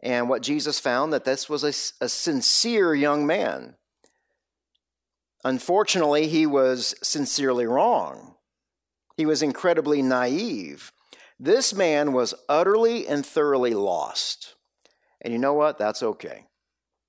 And 0.01 0.27
what 0.27 0.41
Jesus 0.41 0.79
found 0.79 1.13
that 1.13 1.23
this 1.23 1.49
was 1.49 1.63
a, 1.63 2.03
a 2.03 2.09
sincere 2.09 2.93
young 2.93 3.25
man. 3.25 3.75
Unfortunately, 5.45 6.27
he 6.27 6.45
was 6.45 6.93
sincerely 7.01 7.65
wrong. 7.65 8.35
He 9.15 9.25
was 9.25 9.41
incredibly 9.41 10.01
naive. 10.01 10.91
This 11.39 11.73
man 11.73 12.13
was 12.13 12.33
utterly 12.47 13.07
and 13.07 13.25
thoroughly 13.25 13.73
lost. 13.73 14.55
And 15.21 15.33
you 15.33 15.39
know 15.39 15.53
what? 15.53 15.77
That's 15.77 16.03
okay. 16.03 16.45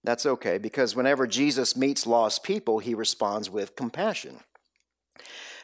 That's 0.02 0.26
okay 0.26 0.58
because 0.58 0.94
whenever 0.94 1.26
Jesus 1.26 1.76
meets 1.76 2.06
lost 2.06 2.44
people, 2.44 2.78
he 2.78 2.94
responds 2.94 3.50
with 3.50 3.76
compassion. 3.76 4.40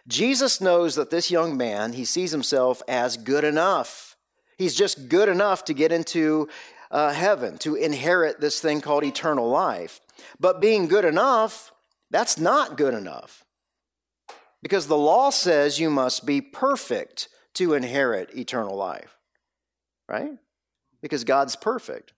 Jesus 0.08 0.60
knows 0.60 0.94
that 0.94 1.10
this 1.10 1.30
young 1.30 1.56
man, 1.56 1.92
he 1.92 2.04
sees 2.04 2.32
himself 2.32 2.82
as 2.88 3.16
good 3.16 3.44
enough. 3.44 4.16
He's 4.56 4.74
just 4.74 5.08
good 5.08 5.28
enough 5.28 5.64
to 5.66 5.74
get 5.74 5.92
into 5.92 6.48
uh, 6.90 7.12
heaven, 7.12 7.58
to 7.58 7.74
inherit 7.74 8.40
this 8.40 8.60
thing 8.60 8.80
called 8.80 9.04
eternal 9.04 9.48
life. 9.48 10.00
But 10.38 10.60
being 10.60 10.88
good 10.88 11.04
enough, 11.04 11.72
that's 12.10 12.38
not 12.38 12.76
good 12.76 12.94
enough. 12.94 13.44
Because 14.62 14.86
the 14.86 14.98
law 14.98 15.30
says 15.30 15.78
you 15.78 15.90
must 15.90 16.26
be 16.26 16.40
perfect 16.40 17.28
to 17.54 17.74
inherit 17.74 18.36
eternal 18.36 18.76
life, 18.76 19.16
right? 20.08 20.32
Because 21.00 21.24
God's 21.24 21.56
perfect. 21.56 22.12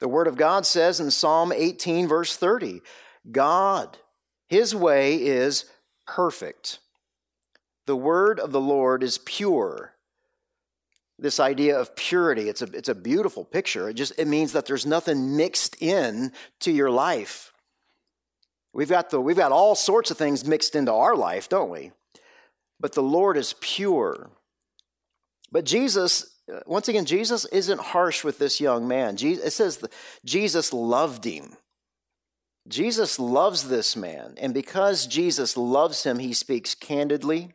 The 0.00 0.08
Word 0.08 0.26
of 0.26 0.36
God 0.36 0.66
says 0.66 1.00
in 1.00 1.10
Psalm 1.10 1.52
18, 1.52 2.06
verse 2.06 2.36
30, 2.36 2.82
God, 3.30 3.98
His 4.48 4.74
way 4.74 5.16
is 5.16 5.64
perfect. 6.06 6.78
The 7.88 7.96
word 7.96 8.38
of 8.38 8.52
the 8.52 8.60
Lord 8.60 9.02
is 9.02 9.16
pure. 9.16 9.94
This 11.18 11.40
idea 11.40 11.80
of 11.80 11.96
purity, 11.96 12.48
it's 12.48 12.60
a, 12.60 12.66
it's 12.66 12.90
a 12.90 12.94
beautiful 12.94 13.44
picture. 13.44 13.88
It 13.88 13.94
just 13.94 14.12
it 14.18 14.28
means 14.28 14.52
that 14.52 14.66
there's 14.66 14.84
nothing 14.84 15.38
mixed 15.38 15.80
in 15.80 16.32
to 16.60 16.70
your 16.70 16.90
life. 16.90 17.50
We've 18.74 18.90
got, 18.90 19.08
the, 19.08 19.20
we've 19.20 19.38
got 19.38 19.52
all 19.52 19.74
sorts 19.74 20.10
of 20.10 20.18
things 20.18 20.44
mixed 20.44 20.76
into 20.76 20.92
our 20.92 21.16
life, 21.16 21.48
don't 21.48 21.70
we? 21.70 21.92
But 22.80 22.94
the 22.94 23.02
Lord 23.02 23.36
is 23.36 23.54
pure. 23.60 24.30
But 25.50 25.64
Jesus, 25.64 26.36
uh, 26.52 26.60
once 26.66 26.88
again, 26.88 27.04
Jesus 27.04 27.44
isn't 27.46 27.80
harsh 27.80 28.22
with 28.22 28.38
this 28.38 28.60
young 28.60 28.86
man. 28.86 29.16
it 29.20 29.52
says 29.52 29.84
Jesus 30.24 30.72
loved 30.72 31.24
him. 31.24 31.56
Jesus 32.68 33.18
loves 33.18 33.68
this 33.68 33.96
man, 33.96 34.34
and 34.36 34.52
because 34.52 35.06
Jesus 35.06 35.56
loves 35.56 36.02
him, 36.04 36.18
he 36.18 36.34
speaks 36.34 36.74
candidly. 36.74 37.54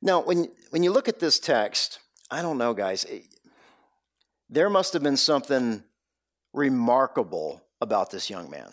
Now, 0.00 0.22
when, 0.22 0.48
when 0.70 0.82
you 0.82 0.90
look 0.90 1.08
at 1.08 1.18
this 1.18 1.38
text, 1.38 1.98
I 2.30 2.40
don't 2.40 2.56
know, 2.56 2.72
guys, 2.72 3.04
it, 3.04 3.24
there 4.48 4.70
must 4.70 4.94
have 4.94 5.02
been 5.02 5.18
something 5.18 5.82
remarkable 6.54 7.62
about 7.80 8.10
this 8.10 8.30
young 8.30 8.48
man. 8.48 8.72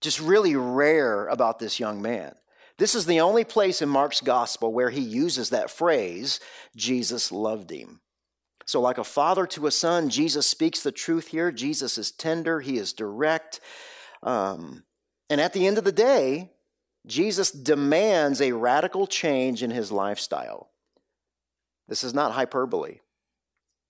Just 0.00 0.20
really 0.20 0.56
rare 0.56 1.28
about 1.28 1.58
this 1.58 1.78
young 1.78 2.02
man. 2.02 2.34
This 2.78 2.94
is 2.94 3.06
the 3.06 3.20
only 3.20 3.44
place 3.44 3.82
in 3.82 3.88
Mark's 3.88 4.20
gospel 4.20 4.72
where 4.72 4.90
he 4.90 5.00
uses 5.00 5.50
that 5.50 5.70
phrase, 5.70 6.38
Jesus 6.76 7.32
loved 7.32 7.70
him. 7.70 8.00
So, 8.66 8.80
like 8.80 8.98
a 8.98 9.04
father 9.04 9.46
to 9.48 9.66
a 9.66 9.70
son, 9.70 10.10
Jesus 10.10 10.46
speaks 10.46 10.82
the 10.82 10.92
truth 10.92 11.28
here. 11.28 11.50
Jesus 11.50 11.98
is 11.98 12.12
tender, 12.12 12.60
he 12.60 12.78
is 12.78 12.92
direct. 12.92 13.60
Um, 14.22 14.84
and 15.30 15.40
at 15.40 15.52
the 15.52 15.66
end 15.66 15.78
of 15.78 15.84
the 15.84 15.92
day, 15.92 16.52
Jesus 17.06 17.50
demands 17.50 18.40
a 18.40 18.52
radical 18.52 19.06
change 19.06 19.62
in 19.62 19.70
his 19.70 19.90
lifestyle. 19.90 20.70
This 21.88 22.04
is 22.04 22.12
not 22.12 22.32
hyperbole. 22.32 23.00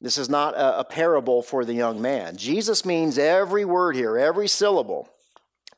This 0.00 0.16
is 0.16 0.28
not 0.28 0.54
a, 0.54 0.80
a, 0.80 0.84
parable 0.84 1.42
for 1.42 1.64
the 1.64 1.74
young 1.74 2.00
man. 2.00 2.36
Jesus 2.36 2.84
means 2.84 3.18
every 3.18 3.64
word 3.64 3.96
here, 3.96 4.16
every 4.16 4.46
syllable. 4.46 5.08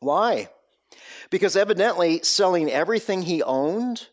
Why? 0.01 0.51
Because 1.31 1.57
evidently, 1.57 2.21
selling 2.23 2.71
everything 2.71 3.23
he 3.23 3.43
owned 3.43 4.09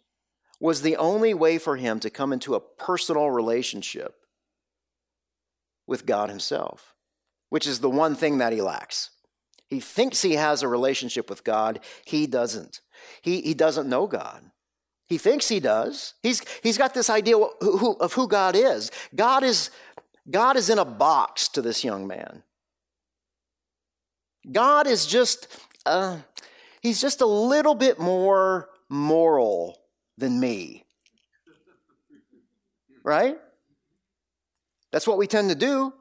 was 0.59 0.81
the 0.81 0.97
only 0.97 1.33
way 1.33 1.57
for 1.57 1.75
him 1.75 1.99
to 1.99 2.09
come 2.09 2.31
into 2.31 2.55
a 2.55 2.59
personal 2.59 3.29
relationship 3.31 4.15
with 5.85 6.05
God 6.05 6.29
Himself, 6.29 6.95
which 7.49 7.67
is 7.67 7.79
the 7.79 7.89
one 7.89 8.15
thing 8.15 8.37
that 8.39 8.53
he 8.53 8.61
lacks. 8.61 9.11
He 9.67 9.79
thinks 9.79 10.21
he 10.21 10.33
has 10.33 10.61
a 10.61 10.67
relationship 10.67 11.29
with 11.29 11.43
God, 11.43 11.79
he 12.05 12.27
doesn't. 12.27 12.81
He, 13.21 13.41
he 13.41 13.53
doesn't 13.53 13.89
know 13.89 14.07
God. 14.07 14.43
He 15.07 15.17
thinks 15.17 15.47
he 15.47 15.59
does. 15.59 16.13
He's, 16.21 16.41
he's 16.61 16.77
got 16.77 16.93
this 16.93 17.09
idea 17.09 17.37
of 17.37 17.49
who, 17.61 17.95
of 17.99 18.13
who 18.13 18.27
God 18.27 18.55
is. 18.55 18.91
God 19.15 19.43
is. 19.43 19.71
God 20.29 20.57
is 20.57 20.69
in 20.69 20.77
a 20.77 20.83
box 20.83 21.47
to 21.49 21.61
this 21.61 21.85
young 21.85 22.05
man. 22.05 22.43
God 24.51 24.85
is 24.85 25.05
just, 25.05 25.47
uh, 25.85 26.17
he's 26.81 27.01
just 27.01 27.21
a 27.21 27.25
little 27.25 27.75
bit 27.75 27.99
more 27.99 28.69
moral 28.89 29.77
than 30.17 30.39
me. 30.39 30.85
Right? 33.03 33.37
That's 34.91 35.07
what 35.07 35.17
we 35.17 35.27
tend 35.27 35.49
to 35.49 35.55
do. 35.55 35.93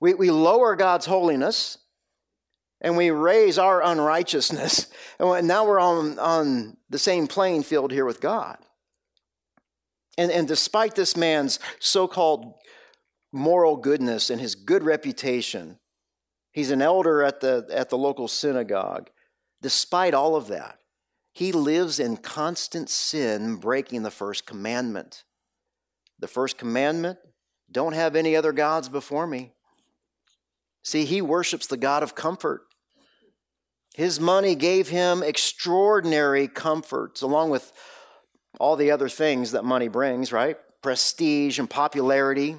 We, 0.00 0.14
we 0.14 0.30
lower 0.30 0.76
God's 0.76 1.06
holiness 1.06 1.78
and 2.80 2.96
we 2.96 3.10
raise 3.10 3.58
our 3.58 3.82
unrighteousness. 3.82 4.86
And 5.20 5.46
now 5.46 5.66
we're 5.66 5.78
on, 5.78 6.18
on 6.18 6.78
the 6.88 6.98
same 6.98 7.26
playing 7.26 7.64
field 7.64 7.92
here 7.92 8.06
with 8.06 8.22
God. 8.22 8.56
And, 10.16 10.30
and 10.30 10.48
despite 10.48 10.94
this 10.94 11.14
man's 11.14 11.58
so 11.78 12.08
called 12.08 12.54
moral 13.32 13.76
goodness 13.76 14.30
and 14.30 14.40
his 14.40 14.54
good 14.54 14.82
reputation, 14.82 15.78
he's 16.52 16.70
an 16.70 16.80
elder 16.80 17.22
at 17.22 17.40
the, 17.40 17.66
at 17.70 17.90
the 17.90 17.98
local 17.98 18.28
synagogue. 18.28 19.10
Despite 19.62 20.14
all 20.14 20.36
of 20.36 20.48
that, 20.48 20.78
he 21.32 21.52
lives 21.52 22.00
in 22.00 22.16
constant 22.16 22.88
sin, 22.90 23.56
breaking 23.56 24.02
the 24.02 24.10
first 24.10 24.46
commandment. 24.46 25.24
The 26.18 26.28
first 26.28 26.58
commandment 26.58 27.18
don't 27.70 27.92
have 27.92 28.16
any 28.16 28.36
other 28.36 28.52
gods 28.52 28.88
before 28.88 29.26
me. 29.26 29.52
See, 30.82 31.04
he 31.04 31.22
worships 31.22 31.66
the 31.66 31.76
God 31.76 32.02
of 32.02 32.14
comfort. 32.14 32.62
His 33.94 34.18
money 34.18 34.54
gave 34.54 34.88
him 34.88 35.22
extraordinary 35.22 36.48
comforts, 36.48 37.22
along 37.22 37.50
with 37.50 37.72
all 38.58 38.76
the 38.76 38.90
other 38.90 39.08
things 39.08 39.52
that 39.52 39.64
money 39.64 39.88
brings, 39.88 40.32
right? 40.32 40.56
Prestige 40.82 41.58
and 41.58 41.68
popularity. 41.68 42.56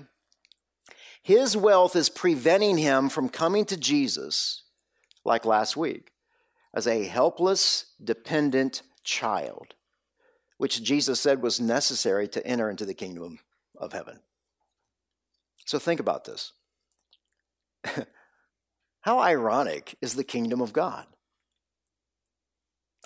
His 1.23 1.55
wealth 1.55 1.95
is 1.95 2.09
preventing 2.09 2.77
him 2.77 3.09
from 3.09 3.29
coming 3.29 3.65
to 3.65 3.77
Jesus, 3.77 4.63
like 5.23 5.45
last 5.45 5.77
week, 5.77 6.11
as 6.73 6.87
a 6.87 7.03
helpless, 7.03 7.85
dependent 8.03 8.81
child, 9.03 9.75
which 10.57 10.83
Jesus 10.83 11.19
said 11.19 11.41
was 11.41 11.59
necessary 11.59 12.27
to 12.29 12.45
enter 12.45 12.69
into 12.69 12.85
the 12.85 12.93
kingdom 12.93 13.39
of 13.77 13.93
heaven. 13.93 14.19
So 15.65 15.79
think 15.79 15.99
about 15.99 16.25
this. 16.25 16.53
How 19.01 19.19
ironic 19.19 19.95
is 20.01 20.15
the 20.15 20.23
kingdom 20.23 20.61
of 20.61 20.73
God? 20.73 21.07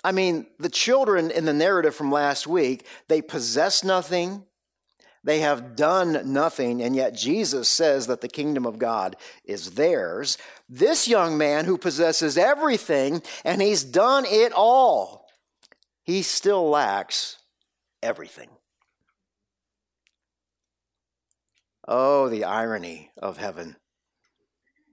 I 0.04 0.12
mean, 0.12 0.46
the 0.58 0.68
children 0.68 1.30
in 1.30 1.46
the 1.46 1.52
narrative 1.52 1.94
from 1.94 2.12
last 2.12 2.46
week, 2.46 2.86
they 3.08 3.22
possess 3.22 3.82
nothing, 3.82 4.44
they 5.26 5.40
have 5.40 5.74
done 5.74 6.32
nothing, 6.32 6.80
and 6.80 6.94
yet 6.94 7.12
Jesus 7.12 7.68
says 7.68 8.06
that 8.06 8.20
the 8.20 8.28
kingdom 8.28 8.64
of 8.64 8.78
God 8.78 9.16
is 9.44 9.72
theirs. 9.72 10.38
This 10.68 11.08
young 11.08 11.36
man 11.36 11.64
who 11.64 11.78
possesses 11.78 12.38
everything 12.38 13.20
and 13.44 13.60
he's 13.60 13.82
done 13.82 14.24
it 14.24 14.52
all, 14.52 15.26
he 16.04 16.22
still 16.22 16.70
lacks 16.70 17.38
everything. 18.04 18.50
Oh, 21.88 22.28
the 22.28 22.44
irony 22.44 23.10
of 23.20 23.36
heaven. 23.36 23.74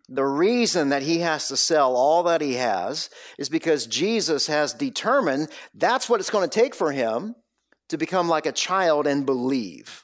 The 0.10 0.26
reason 0.26 0.90
that 0.90 1.04
he 1.04 1.20
has 1.20 1.48
to 1.50 1.58
sell 1.58 1.96
all 1.96 2.24
that 2.24 2.42
he 2.42 2.56
has 2.56 3.12
is 3.38 3.50
because 3.50 3.86
Jesus 3.86 4.48
has 4.48 4.74
determined 4.74 5.50
that's 5.76 6.10
what 6.10 6.20
it's 6.20 6.32
going 6.32 6.50
to 6.50 6.60
take 6.60 6.74
for 6.74 6.92
him 6.92 7.36
to 7.90 8.00
become 8.00 8.28
like 8.28 8.48
a 8.48 8.52
child 8.52 9.06
and 9.06 9.28
believe. 9.28 10.04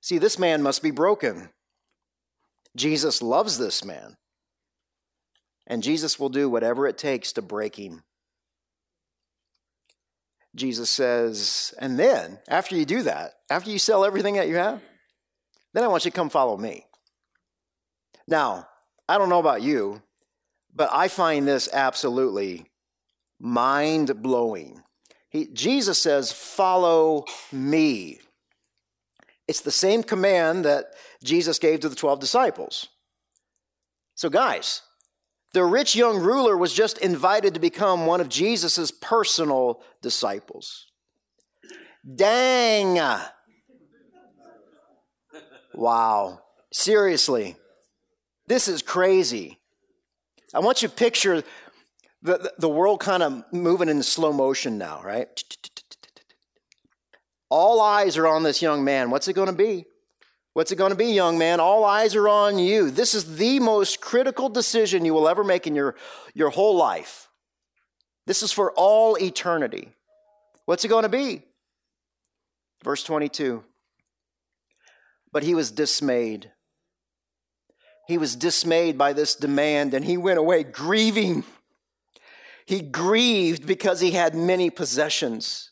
See, 0.00 0.18
this 0.18 0.38
man 0.38 0.62
must 0.62 0.82
be 0.82 0.90
broken. 0.90 1.50
Jesus 2.76 3.22
loves 3.22 3.58
this 3.58 3.84
man. 3.84 4.16
And 5.66 5.82
Jesus 5.82 6.18
will 6.18 6.28
do 6.28 6.48
whatever 6.48 6.86
it 6.86 6.98
takes 6.98 7.32
to 7.32 7.42
break 7.42 7.76
him. 7.76 8.02
Jesus 10.54 10.90
says, 10.90 11.72
and 11.78 11.98
then, 11.98 12.38
after 12.48 12.74
you 12.74 12.84
do 12.84 13.02
that, 13.02 13.34
after 13.48 13.70
you 13.70 13.78
sell 13.78 14.04
everything 14.04 14.34
that 14.34 14.48
you 14.48 14.56
have, 14.56 14.82
then 15.72 15.84
I 15.84 15.88
want 15.88 16.04
you 16.04 16.10
to 16.10 16.16
come 16.16 16.28
follow 16.28 16.56
me. 16.56 16.86
Now, 18.26 18.66
I 19.08 19.18
don't 19.18 19.28
know 19.28 19.38
about 19.38 19.62
you, 19.62 20.02
but 20.74 20.90
I 20.92 21.08
find 21.08 21.46
this 21.46 21.68
absolutely 21.72 22.70
mind 23.38 24.22
blowing. 24.22 24.82
Jesus 25.52 25.98
says, 25.98 26.32
Follow 26.32 27.24
me. 27.52 28.18
It's 29.50 29.62
the 29.62 29.72
same 29.72 30.04
command 30.04 30.64
that 30.64 30.92
Jesus 31.24 31.58
gave 31.58 31.80
to 31.80 31.88
the 31.88 31.96
12 31.96 32.20
disciples. 32.20 32.86
So, 34.14 34.30
guys, 34.30 34.82
the 35.54 35.64
rich 35.64 35.96
young 35.96 36.18
ruler 36.20 36.56
was 36.56 36.72
just 36.72 36.98
invited 36.98 37.54
to 37.54 37.60
become 37.60 38.06
one 38.06 38.20
of 38.20 38.28
Jesus' 38.28 38.92
personal 38.92 39.82
disciples. 40.02 40.86
Dang! 42.14 43.00
Wow. 45.74 46.42
Seriously. 46.72 47.56
This 48.46 48.68
is 48.68 48.82
crazy. 48.82 49.58
I 50.54 50.60
want 50.60 50.80
you 50.80 50.86
to 50.86 50.94
picture 50.94 51.42
the, 52.22 52.52
the 52.56 52.68
world 52.68 53.00
kind 53.00 53.24
of 53.24 53.42
moving 53.52 53.88
in 53.88 54.00
slow 54.04 54.32
motion 54.32 54.78
now, 54.78 55.02
right? 55.02 55.42
All 57.50 57.80
eyes 57.80 58.16
are 58.16 58.26
on 58.26 58.42
this 58.42 58.62
young 58.62 58.84
man. 58.84 59.10
What's 59.10 59.28
it 59.28 59.34
going 59.34 59.48
to 59.48 59.52
be? 59.52 59.84
What's 60.52 60.72
it 60.72 60.76
going 60.76 60.90
to 60.90 60.96
be, 60.96 61.12
young 61.12 61.38
man? 61.38 61.60
All 61.60 61.84
eyes 61.84 62.14
are 62.16 62.28
on 62.28 62.58
you. 62.58 62.90
This 62.90 63.14
is 63.14 63.36
the 63.36 63.60
most 63.60 64.00
critical 64.00 64.48
decision 64.48 65.04
you 65.04 65.14
will 65.14 65.28
ever 65.28 65.44
make 65.44 65.66
in 65.66 65.74
your, 65.74 65.96
your 66.34 66.50
whole 66.50 66.76
life. 66.76 67.28
This 68.26 68.42
is 68.42 68.52
for 68.52 68.72
all 68.72 69.16
eternity. 69.16 69.90
What's 70.64 70.84
it 70.84 70.88
going 70.88 71.02
to 71.02 71.08
be? 71.08 71.42
Verse 72.82 73.02
22. 73.04 73.62
But 75.32 75.42
he 75.42 75.54
was 75.54 75.70
dismayed 75.70 76.50
he 78.10 78.18
was 78.18 78.34
dismayed 78.34 78.98
by 78.98 79.12
this 79.12 79.36
demand 79.36 79.94
and 79.94 80.04
he 80.04 80.16
went 80.16 80.40
away 80.40 80.64
grieving. 80.64 81.44
He 82.66 82.80
grieved 82.80 83.66
because 83.66 84.00
he 84.00 84.10
had 84.10 84.34
many 84.34 84.68
possessions. 84.68 85.69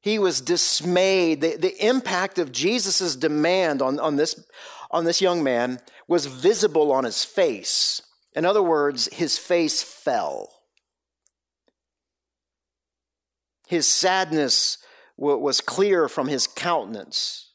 He 0.00 0.18
was 0.18 0.40
dismayed. 0.40 1.40
The, 1.40 1.56
the 1.56 1.84
impact 1.84 2.38
of 2.38 2.52
Jesus' 2.52 3.16
demand 3.16 3.82
on, 3.82 3.98
on, 3.98 4.16
this, 4.16 4.44
on 4.90 5.04
this 5.04 5.20
young 5.20 5.42
man 5.42 5.80
was 6.06 6.26
visible 6.26 6.92
on 6.92 7.04
his 7.04 7.24
face. 7.24 8.00
In 8.34 8.44
other 8.44 8.62
words, 8.62 9.08
his 9.12 9.38
face 9.38 9.82
fell. 9.82 10.50
His 13.66 13.86
sadness 13.86 14.78
was 15.16 15.60
clear 15.60 16.08
from 16.08 16.28
his 16.28 16.46
countenance. 16.46 17.52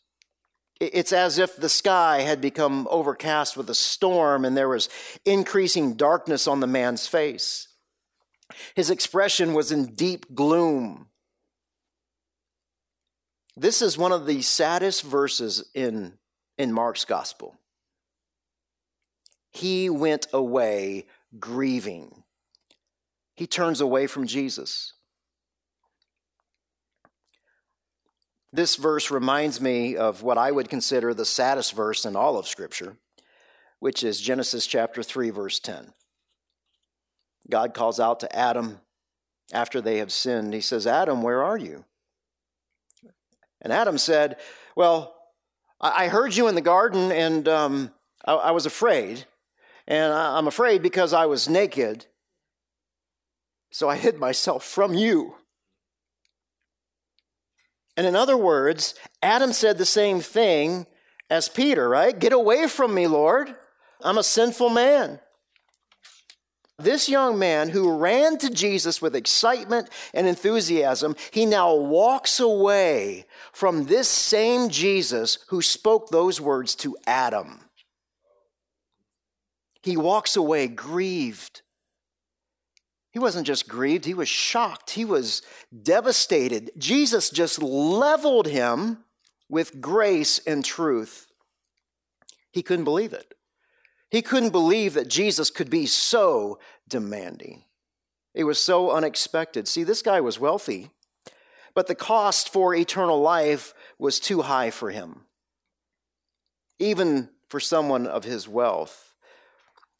It's 0.80 1.14
as 1.14 1.40
if 1.40 1.56
the 1.56 1.70
sky 1.70 2.22
had 2.22 2.42
become 2.42 2.88
overcast 2.92 3.56
with 3.56 3.70
a 3.70 3.76
storm 3.76 4.44
and 4.44 4.58
there 4.58 4.68
was 4.68 4.90
increasing 5.26 5.94
darkness 5.94 6.46
on 6.46 6.60
the 6.60 6.68
man's 6.68 7.08
face. 7.08 7.70
His 8.76 8.90
expression 8.90 9.54
was 9.54 9.72
in 9.72 9.96
deep 9.96 10.36
gloom. 10.36 11.08
This 13.56 13.82
is 13.82 13.98
one 13.98 14.12
of 14.12 14.26
the 14.26 14.42
saddest 14.42 15.04
verses 15.04 15.70
in, 15.74 16.14
in 16.58 16.74
Mark's 16.74 17.06
gospel. 17.06 17.56
He 19.52 19.90
went 19.90 20.28
away 20.34 21.06
grieving. 21.40 22.24
He 23.36 23.46
turns 23.46 23.82
away 23.82 24.08
from 24.08 24.26
Jesus. 24.26 24.94
This 28.52 28.76
verse 28.76 29.10
reminds 29.10 29.62
me 29.62 29.96
of 29.96 30.22
what 30.22 30.38
I 30.38 30.52
would 30.52 30.70
consider 30.70 31.14
the 31.14 31.26
saddest 31.26 31.74
verse 31.74 32.06
in 32.06 32.16
all 32.16 32.38
of 32.38 32.48
Scripture, 32.48 32.98
which 33.80 34.04
is 34.04 34.22
Genesis 34.22 34.68
chapter 34.68 35.02
3, 35.02 35.32
verse 35.32 35.60
10. 35.60 35.94
God 37.50 37.74
calls 37.74 38.00
out 38.00 38.20
to 38.22 38.36
Adam 38.36 38.80
after 39.52 39.82
they 39.82 39.98
have 39.98 40.12
sinned. 40.12 40.54
He 40.54 40.62
says, 40.62 40.88
Adam, 40.88 41.22
where 41.22 41.44
are 41.44 41.58
you? 41.58 41.86
And 43.64 43.72
Adam 43.74 43.98
said, 43.98 44.38
Well, 44.76 45.16
I 45.82 46.08
heard 46.08 46.36
you 46.36 46.48
in 46.48 46.56
the 46.56 46.62
garden 46.62 47.12
and 47.12 47.48
um, 47.48 47.92
I, 48.26 48.34
I 48.34 48.52
was 48.52 48.66
afraid. 48.66 49.26
And 49.88 50.14
I'm 50.14 50.48
afraid 50.48 50.82
because 50.82 51.14
I 51.14 51.26
was 51.26 51.50
naked. 51.50 52.06
So 53.72 53.90
I 53.90 53.98
hid 53.98 54.18
myself 54.18 54.64
from 54.64 54.94
you. 54.94 55.36
And 57.98 58.08
in 58.08 58.16
other 58.16 58.38
words, 58.38 58.96
Adam 59.22 59.52
said 59.52 59.78
the 59.78 59.86
same 59.86 60.22
thing 60.22 60.88
as 61.30 61.50
Peter, 61.50 61.90
right? 61.90 62.18
Get 62.18 62.34
away 62.34 62.68
from 62.68 62.94
me, 62.94 63.08
Lord. 63.08 63.56
I'm 64.02 64.18
a 64.18 64.24
sinful 64.24 64.70
man. 64.70 65.20
This 66.84 67.10
young 67.10 67.40
man 67.40 67.70
who 67.70 67.98
ran 67.98 68.38
to 68.40 68.50
Jesus 68.50 69.02
with 69.02 69.16
excitement 69.16 69.90
and 70.14 70.28
enthusiasm, 70.28 71.16
he 71.32 71.46
now 71.46 71.74
walks 71.74 72.40
away 72.40 73.26
from 73.52 73.86
this 73.86 74.08
same 74.08 74.70
Jesus 74.70 75.40
who 75.48 75.62
spoke 75.62 76.10
those 76.10 76.40
words 76.40 76.76
to 76.76 76.98
Adam. 77.08 77.62
He 79.82 79.98
walks 79.98 80.36
away 80.36 80.68
grieved. 80.68 81.62
He 83.12 83.20
wasn't 83.20 83.46
just 83.46 83.68
grieved, 83.68 84.06
he 84.06 84.16
was 84.16 84.30
shocked. 84.30 84.92
He 84.92 85.06
was 85.06 85.44
devastated. 85.84 86.72
Jesus 86.78 87.30
just 87.30 87.62
leveled 87.62 88.48
him 88.48 89.04
with 89.50 89.80
grace 89.80 90.40
and 90.48 90.66
truth. 90.66 91.28
He 92.52 92.64
couldn't 92.64 92.86
believe 92.86 93.14
it. 93.14 93.34
He 94.10 94.22
couldn't 94.22 94.52
believe 94.52 94.94
that 94.94 95.08
Jesus 95.08 95.50
could 95.50 95.70
be 95.70 95.86
so 95.86 96.60
demanding. 96.94 97.64
It 98.36 98.44
was 98.44 98.60
so 98.60 98.92
unexpected. 98.92 99.68
See, 99.68 99.84
this 99.84 100.04
guy 100.04 100.22
was 100.22 100.40
wealthy, 100.40 100.92
but 101.74 101.88
the 101.88 101.96
cost 101.96 102.54
for 102.54 102.76
eternal 102.76 103.20
life 103.20 103.74
was 103.98 104.20
too 104.20 104.44
high 104.44 104.70
for 104.70 104.92
him, 104.92 105.22
even 106.78 107.30
for 107.50 107.60
someone 107.60 108.06
of 108.06 108.26
his 108.26 108.48
wealth. 108.48 109.16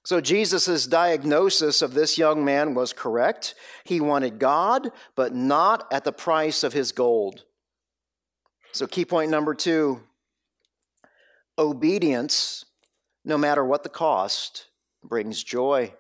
So 0.06 0.22
Jesus' 0.22 0.86
diagnosis 0.86 1.82
of 1.82 1.96
this 1.96 2.20
young 2.20 2.46
man 2.46 2.76
was 2.76 2.94
correct. 2.94 3.56
He 3.86 4.00
wanted 4.00 4.38
God, 4.38 4.92
but 5.16 5.34
not 5.34 5.92
at 5.92 6.04
the 6.04 6.12
price 6.12 6.64
of 6.64 6.74
his 6.74 6.92
gold. 6.92 7.44
So, 8.72 8.86
key 8.86 9.06
point 9.06 9.32
number 9.32 9.56
two 9.56 10.02
obedience 11.58 12.66
no 13.26 13.38
matter 13.38 13.64
what 13.66 13.84
the 13.84 13.90
cost, 13.90 14.68
brings 15.04 15.44
joy. 15.44 15.94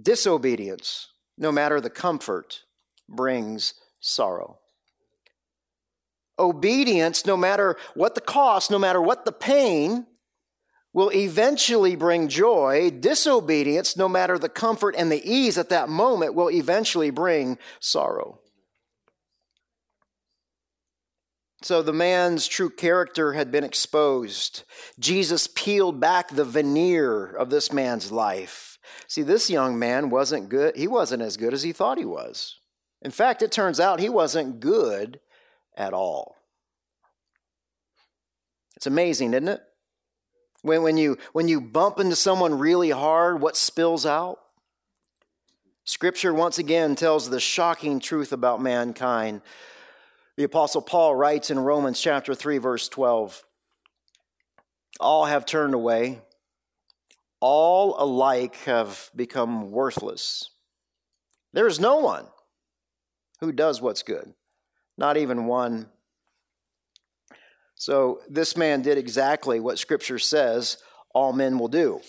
Disobedience, 0.00 1.08
no 1.38 1.52
matter 1.52 1.80
the 1.80 1.90
comfort, 1.90 2.62
brings 3.08 3.74
sorrow. 4.00 4.58
Obedience, 6.38 7.24
no 7.26 7.36
matter 7.36 7.76
what 7.94 8.14
the 8.14 8.20
cost, 8.20 8.70
no 8.70 8.78
matter 8.78 9.00
what 9.00 9.24
the 9.24 9.32
pain, 9.32 10.06
will 10.92 11.10
eventually 11.12 11.96
bring 11.96 12.28
joy. 12.28 12.90
Disobedience, 12.90 13.96
no 13.96 14.08
matter 14.08 14.38
the 14.38 14.48
comfort 14.48 14.94
and 14.96 15.10
the 15.12 15.28
ease 15.28 15.58
at 15.58 15.68
that 15.68 15.88
moment, 15.88 16.34
will 16.34 16.50
eventually 16.50 17.10
bring 17.10 17.58
sorrow. 17.80 18.40
So 21.62 21.82
the 21.82 21.92
man's 21.92 22.46
true 22.46 22.68
character 22.68 23.32
had 23.32 23.50
been 23.50 23.64
exposed. 23.64 24.64
Jesus 24.98 25.46
peeled 25.46 25.98
back 25.98 26.28
the 26.28 26.44
veneer 26.44 27.26
of 27.26 27.48
this 27.48 27.72
man's 27.72 28.12
life. 28.12 28.73
See, 29.06 29.22
this 29.22 29.50
young 29.50 29.78
man 29.78 30.10
wasn't 30.10 30.48
good. 30.48 30.76
He 30.76 30.86
wasn't 30.86 31.22
as 31.22 31.36
good 31.36 31.54
as 31.54 31.62
he 31.62 31.72
thought 31.72 31.98
he 31.98 32.04
was. 32.04 32.58
In 33.02 33.10
fact, 33.10 33.42
it 33.42 33.52
turns 33.52 33.80
out 33.80 34.00
he 34.00 34.08
wasn't 34.08 34.60
good 34.60 35.20
at 35.76 35.92
all. 35.92 36.36
It's 38.76 38.86
amazing, 38.86 39.34
isn't 39.34 39.48
it? 39.48 39.62
When, 40.62 40.82
when, 40.82 40.96
you, 40.96 41.18
when 41.32 41.46
you 41.46 41.60
bump 41.60 42.00
into 42.00 42.16
someone 42.16 42.58
really 42.58 42.90
hard, 42.90 43.40
what 43.40 43.56
spills 43.56 44.06
out? 44.06 44.38
Scripture 45.84 46.32
once 46.32 46.58
again 46.58 46.94
tells 46.94 47.28
the 47.28 47.38
shocking 47.38 48.00
truth 48.00 48.32
about 48.32 48.62
mankind. 48.62 49.42
The 50.36 50.44
Apostle 50.44 50.80
Paul 50.80 51.14
writes 51.14 51.50
in 51.50 51.58
Romans 51.58 52.00
chapter 52.00 52.34
3, 52.34 52.58
verse 52.58 52.88
12 52.88 53.44
All 54.98 55.26
have 55.26 55.44
turned 55.44 55.74
away, 55.74 56.22
all 57.40 57.96
alike 58.02 58.56
have 58.64 59.10
become 59.14 59.70
worthless. 59.70 60.50
There 61.52 61.66
is 61.66 61.78
no 61.78 61.96
one 61.96 62.26
who 63.40 63.52
does 63.52 63.80
what's 63.80 64.02
good, 64.02 64.32
not 64.96 65.16
even 65.16 65.46
one. 65.46 65.88
So 67.74 68.20
this 68.28 68.56
man 68.56 68.82
did 68.82 68.98
exactly 68.98 69.60
what 69.60 69.78
Scripture 69.78 70.18
says 70.18 70.78
all 71.14 71.32
men 71.32 71.58
will 71.58 71.68
do. 71.68 72.00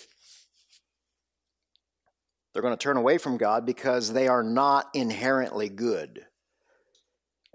They're 2.52 2.62
going 2.62 2.76
to 2.76 2.82
turn 2.82 2.96
away 2.96 3.18
from 3.18 3.36
God 3.36 3.66
because 3.66 4.12
they 4.12 4.28
are 4.28 4.42
not 4.42 4.88
inherently 4.94 5.68
good 5.68 6.26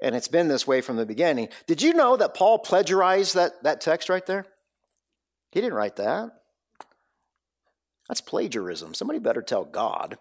and 0.02 0.16
it's 0.16 0.28
been 0.28 0.48
this 0.48 0.66
way 0.66 0.82
from 0.82 0.98
the 0.98 1.06
beginning. 1.06 1.50
Did 1.68 1.82
you 1.82 1.94
know 1.94 2.18
that 2.18 2.34
Paul 2.34 2.60
plagiarized 2.60 3.36
that, 3.36 3.64
that 3.64 3.82
text 3.82 4.10
right 4.10 4.26
there? 4.26 4.46
He 5.52 5.62
didn't 5.62 5.76
write 5.76 5.98
that. 5.98 6.32
That's 8.12 8.20
plagiarism. 8.20 8.94
Somebody 8.94 9.20
better 9.20 9.42
tell 9.42 9.64
God. 9.64 10.18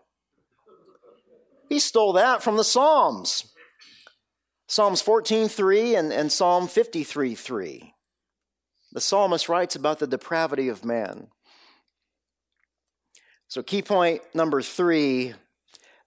He 1.68 1.80
stole 1.80 2.12
that 2.12 2.40
from 2.40 2.56
the 2.56 2.62
Psalms. 2.62 3.52
Psalms 4.68 5.02
14:3 5.02 5.98
and, 5.98 6.12
and 6.12 6.30
Psalm 6.30 6.68
53:3. 6.68 7.92
The 8.92 9.00
psalmist 9.00 9.48
writes 9.48 9.74
about 9.74 9.98
the 9.98 10.06
depravity 10.06 10.68
of 10.68 10.84
man. 10.84 11.32
So, 13.48 13.60
key 13.60 13.82
point 13.82 14.22
number 14.36 14.62
three 14.62 15.34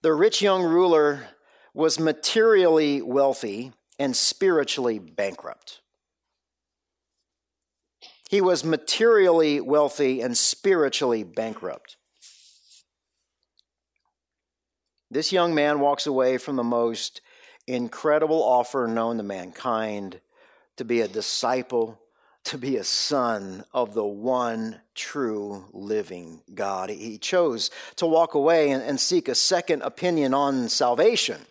the 0.00 0.14
rich 0.14 0.40
young 0.40 0.62
ruler 0.62 1.28
was 1.74 2.00
materially 2.00 3.02
wealthy 3.02 3.74
and 3.98 4.16
spiritually 4.16 4.98
bankrupt. 4.98 5.82
He 8.34 8.40
was 8.40 8.64
materially 8.64 9.60
wealthy 9.60 10.20
and 10.20 10.36
spiritually 10.36 11.22
bankrupt. 11.22 11.96
This 15.08 15.30
young 15.30 15.54
man 15.54 15.78
walks 15.78 16.04
away 16.04 16.38
from 16.38 16.56
the 16.56 16.64
most 16.64 17.20
incredible 17.68 18.42
offer 18.42 18.88
known 18.88 19.18
to 19.18 19.22
mankind 19.22 20.20
to 20.78 20.84
be 20.84 21.00
a 21.00 21.06
disciple, 21.06 22.00
to 22.46 22.58
be 22.58 22.76
a 22.76 22.82
son 22.82 23.62
of 23.72 23.94
the 23.94 24.02
one 24.02 24.80
true 24.96 25.66
living 25.72 26.42
God. 26.52 26.90
He 26.90 27.18
chose 27.18 27.70
to 27.94 28.06
walk 28.06 28.34
away 28.34 28.72
and, 28.72 28.82
and 28.82 28.98
seek 28.98 29.28
a 29.28 29.36
second 29.36 29.82
opinion 29.82 30.34
on 30.34 30.68
salvation. 30.68 31.42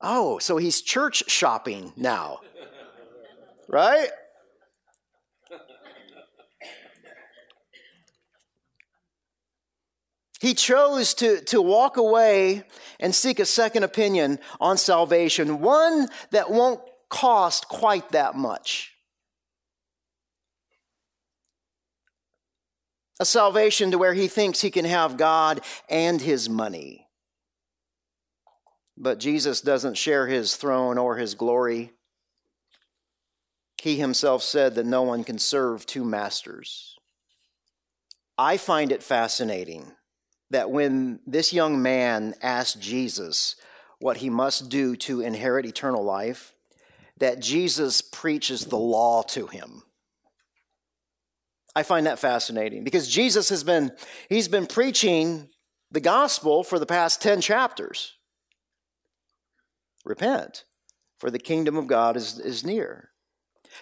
Oh, 0.00 0.40
so 0.40 0.56
he's 0.56 0.82
church 0.82 1.30
shopping 1.30 1.92
now. 1.96 2.40
Right? 3.68 4.08
He 10.42 10.54
chose 10.54 11.14
to, 11.14 11.40
to 11.42 11.62
walk 11.62 11.96
away 11.96 12.64
and 12.98 13.14
seek 13.14 13.38
a 13.38 13.46
second 13.46 13.84
opinion 13.84 14.40
on 14.60 14.76
salvation, 14.76 15.60
one 15.60 16.08
that 16.32 16.50
won't 16.50 16.80
cost 17.08 17.68
quite 17.68 18.10
that 18.10 18.34
much. 18.34 18.92
A 23.20 23.24
salvation 23.24 23.92
to 23.92 23.98
where 23.98 24.14
he 24.14 24.26
thinks 24.26 24.60
he 24.60 24.72
can 24.72 24.84
have 24.84 25.16
God 25.16 25.60
and 25.88 26.20
his 26.20 26.48
money. 26.48 27.06
But 28.96 29.20
Jesus 29.20 29.60
doesn't 29.60 29.96
share 29.96 30.26
his 30.26 30.56
throne 30.56 30.98
or 30.98 31.18
his 31.18 31.36
glory. 31.36 31.92
He 33.80 33.94
himself 33.94 34.42
said 34.42 34.74
that 34.74 34.86
no 34.86 35.02
one 35.02 35.22
can 35.22 35.38
serve 35.38 35.86
two 35.86 36.04
masters. 36.04 36.96
I 38.36 38.56
find 38.56 38.90
it 38.90 39.04
fascinating 39.04 39.92
that 40.52 40.70
when 40.70 41.18
this 41.26 41.52
young 41.52 41.82
man 41.82 42.34
asked 42.42 42.80
Jesus 42.80 43.56
what 43.98 44.18
he 44.18 44.28
must 44.28 44.68
do 44.68 44.94
to 44.96 45.22
inherit 45.22 45.64
eternal 45.64 46.04
life, 46.04 46.54
that 47.16 47.40
Jesus 47.40 48.02
preaches 48.02 48.66
the 48.66 48.78
law 48.78 49.22
to 49.22 49.46
him. 49.46 49.82
I 51.74 51.82
find 51.82 52.06
that 52.06 52.18
fascinating 52.18 52.84
because 52.84 53.08
Jesus 53.08 53.48
has 53.48 53.64
been 53.64 53.92
he's 54.28 54.48
been 54.48 54.66
preaching 54.66 55.48
the 55.90 56.00
gospel 56.00 56.62
for 56.62 56.78
the 56.78 56.86
past 56.86 57.22
10 57.22 57.40
chapters. 57.40 58.12
Repent, 60.04 60.64
for 61.18 61.30
the 61.30 61.38
kingdom 61.38 61.76
of 61.76 61.86
God 61.86 62.16
is, 62.16 62.38
is 62.38 62.64
near. 62.64 63.10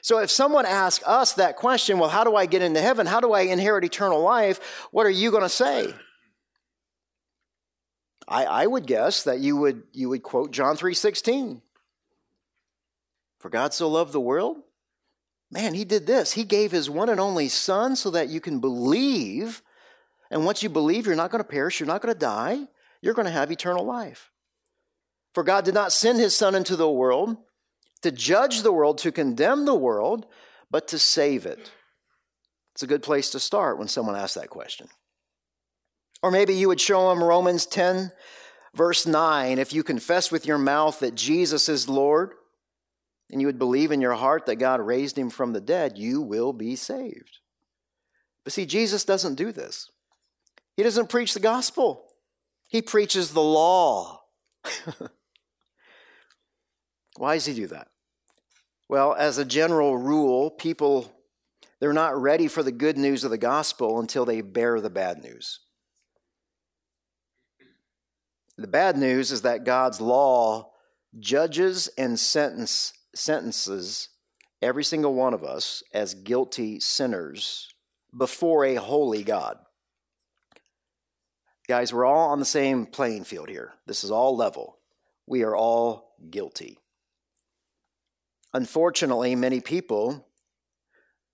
So 0.02 0.18
if 0.18 0.30
someone 0.30 0.66
asks 0.66 1.04
us 1.04 1.32
that 1.32 1.56
question, 1.56 1.98
well, 1.98 2.10
how 2.10 2.22
do 2.22 2.36
I 2.36 2.46
get 2.46 2.62
into 2.62 2.80
heaven? 2.80 3.06
How 3.06 3.18
do 3.18 3.32
I 3.32 3.40
inherit 3.42 3.84
eternal 3.84 4.20
life? 4.20 4.86
What 4.92 5.06
are 5.06 5.10
you 5.10 5.32
going 5.32 5.42
to 5.42 5.48
say? 5.48 5.94
I, 8.30 8.44
I 8.44 8.66
would 8.66 8.86
guess 8.86 9.24
that 9.24 9.40
you 9.40 9.56
would, 9.56 9.82
you 9.92 10.08
would 10.08 10.22
quote 10.22 10.52
John 10.52 10.76
3.16. 10.76 11.60
For 13.40 13.50
God 13.50 13.74
so 13.74 13.88
loved 13.88 14.12
the 14.12 14.20
world. 14.20 14.58
Man, 15.50 15.74
he 15.74 15.84
did 15.84 16.06
this. 16.06 16.32
He 16.32 16.44
gave 16.44 16.70
his 16.70 16.88
one 16.88 17.08
and 17.08 17.18
only 17.18 17.48
son 17.48 17.96
so 17.96 18.10
that 18.12 18.28
you 18.28 18.40
can 18.40 18.60
believe. 18.60 19.62
And 20.30 20.44
once 20.44 20.62
you 20.62 20.68
believe, 20.68 21.06
you're 21.06 21.16
not 21.16 21.32
going 21.32 21.42
to 21.42 21.48
perish. 21.48 21.80
You're 21.80 21.88
not 21.88 22.02
going 22.02 22.14
to 22.14 22.18
die. 22.18 22.68
You're 23.02 23.14
going 23.14 23.26
to 23.26 23.32
have 23.32 23.50
eternal 23.50 23.84
life. 23.84 24.30
For 25.34 25.42
God 25.42 25.64
did 25.64 25.74
not 25.74 25.92
send 25.92 26.18
his 26.18 26.36
Son 26.36 26.54
into 26.54 26.76
the 26.76 26.90
world 26.90 27.36
to 28.02 28.10
judge 28.10 28.62
the 28.62 28.72
world, 28.72 28.98
to 28.98 29.12
condemn 29.12 29.64
the 29.64 29.74
world, 29.74 30.26
but 30.70 30.88
to 30.88 30.98
save 30.98 31.46
it. 31.46 31.70
It's 32.72 32.82
a 32.82 32.86
good 32.86 33.02
place 33.02 33.30
to 33.30 33.40
start 33.40 33.78
when 33.78 33.88
someone 33.88 34.16
asks 34.16 34.34
that 34.34 34.48
question. 34.48 34.88
Or 36.22 36.30
maybe 36.30 36.54
you 36.54 36.68
would 36.68 36.80
show 36.80 37.08
them 37.08 37.24
Romans 37.24 37.66
10, 37.66 38.12
verse 38.74 39.06
9. 39.06 39.58
If 39.58 39.72
you 39.72 39.82
confess 39.82 40.30
with 40.30 40.46
your 40.46 40.58
mouth 40.58 41.00
that 41.00 41.14
Jesus 41.14 41.68
is 41.68 41.88
Lord, 41.88 42.34
and 43.30 43.40
you 43.40 43.46
would 43.46 43.58
believe 43.58 43.92
in 43.92 44.00
your 44.00 44.14
heart 44.14 44.46
that 44.46 44.56
God 44.56 44.80
raised 44.80 45.16
him 45.16 45.30
from 45.30 45.52
the 45.52 45.60
dead, 45.60 45.96
you 45.96 46.20
will 46.20 46.52
be 46.52 46.76
saved. 46.76 47.38
But 48.44 48.52
see, 48.52 48.66
Jesus 48.66 49.04
doesn't 49.04 49.36
do 49.36 49.52
this. 49.52 49.88
He 50.76 50.82
doesn't 50.82 51.08
preach 51.08 51.34
the 51.34 51.40
gospel, 51.40 52.06
he 52.68 52.82
preaches 52.82 53.32
the 53.32 53.42
law. 53.42 54.22
Why 57.16 57.34
does 57.34 57.46
he 57.46 57.54
do 57.54 57.66
that? 57.68 57.88
Well, 58.88 59.14
as 59.14 59.38
a 59.38 59.44
general 59.44 59.96
rule, 59.96 60.50
people 60.50 61.12
they're 61.80 61.92
not 61.94 62.20
ready 62.20 62.46
for 62.46 62.62
the 62.62 62.72
good 62.72 62.98
news 62.98 63.24
of 63.24 63.30
the 63.30 63.38
gospel 63.38 64.00
until 64.00 64.26
they 64.26 64.42
bear 64.42 64.80
the 64.80 64.90
bad 64.90 65.22
news. 65.22 65.60
The 68.60 68.66
bad 68.66 68.98
news 68.98 69.32
is 69.32 69.40
that 69.42 69.64
God's 69.64 70.02
law 70.02 70.72
judges 71.18 71.88
and 71.96 72.20
sentence, 72.20 72.92
sentences 73.14 74.10
every 74.60 74.84
single 74.84 75.14
one 75.14 75.32
of 75.32 75.42
us 75.42 75.82
as 75.94 76.12
guilty 76.12 76.78
sinners 76.78 77.72
before 78.14 78.66
a 78.66 78.74
holy 78.74 79.24
God. 79.24 79.56
Guys, 81.68 81.90
we're 81.90 82.04
all 82.04 82.28
on 82.28 82.38
the 82.38 82.44
same 82.44 82.84
playing 82.84 83.24
field 83.24 83.48
here. 83.48 83.72
This 83.86 84.04
is 84.04 84.10
all 84.10 84.36
level. 84.36 84.76
We 85.26 85.42
are 85.42 85.56
all 85.56 86.16
guilty. 86.28 86.76
Unfortunately, 88.52 89.36
many 89.36 89.62
people 89.62 90.26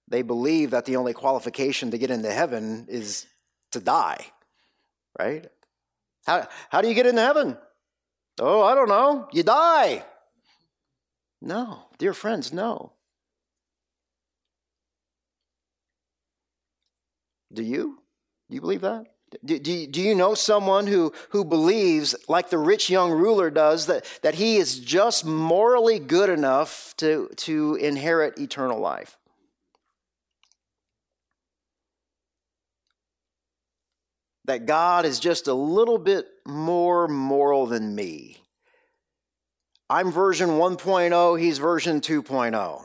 they 0.06 0.22
believe 0.22 0.70
that 0.70 0.84
the 0.84 0.94
only 0.94 1.12
qualification 1.12 1.90
to 1.90 1.98
get 1.98 2.12
into 2.12 2.30
heaven 2.30 2.86
is 2.88 3.26
to 3.72 3.80
die. 3.80 4.26
Right? 5.18 5.48
How, 6.26 6.48
how 6.70 6.80
do 6.80 6.88
you 6.88 6.94
get 6.94 7.06
into 7.06 7.20
heaven? 7.20 7.56
Oh, 8.40 8.62
I 8.62 8.74
don't 8.74 8.88
know. 8.88 9.28
You 9.32 9.42
die. 9.42 10.04
No, 11.40 11.84
dear 11.98 12.12
friends, 12.12 12.52
no. 12.52 12.92
Do 17.52 17.62
you? 17.62 17.98
Do 18.48 18.54
you 18.54 18.60
believe 18.60 18.80
that? 18.82 19.06
Do, 19.44 19.58
do, 19.58 19.86
do 19.86 20.00
you 20.00 20.14
know 20.14 20.34
someone 20.34 20.86
who, 20.86 21.12
who 21.30 21.44
believes, 21.44 22.14
like 22.28 22.50
the 22.50 22.58
rich 22.58 22.88
young 22.88 23.10
ruler 23.10 23.50
does, 23.50 23.86
that, 23.86 24.04
that 24.22 24.36
he 24.36 24.56
is 24.56 24.78
just 24.78 25.24
morally 25.24 25.98
good 25.98 26.30
enough 26.30 26.94
to, 26.98 27.28
to 27.36 27.74
inherit 27.76 28.38
eternal 28.38 28.78
life? 28.78 29.16
That 34.46 34.64
God 34.64 35.04
is 35.04 35.18
just 35.18 35.48
a 35.48 35.54
little 35.54 35.98
bit 35.98 36.26
more 36.46 37.08
moral 37.08 37.66
than 37.66 37.94
me. 37.94 38.38
I'm 39.90 40.10
version 40.10 40.50
1.0, 40.50 41.40
he's 41.40 41.58
version 41.58 42.00
2.0. 42.00 42.84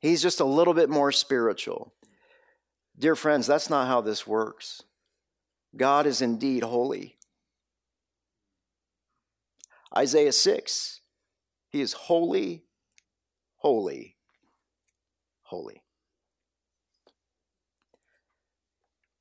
He's 0.00 0.22
just 0.22 0.40
a 0.40 0.44
little 0.44 0.74
bit 0.74 0.88
more 0.88 1.10
spiritual. 1.10 1.92
Dear 2.98 3.16
friends, 3.16 3.46
that's 3.46 3.68
not 3.68 3.88
how 3.88 4.00
this 4.00 4.26
works. 4.26 4.82
God 5.76 6.06
is 6.06 6.22
indeed 6.22 6.62
holy. 6.62 7.16
Isaiah 9.96 10.32
6, 10.32 11.00
he 11.70 11.80
is 11.80 11.92
holy, 11.94 12.64
holy, 13.56 14.16
holy. 15.42 15.82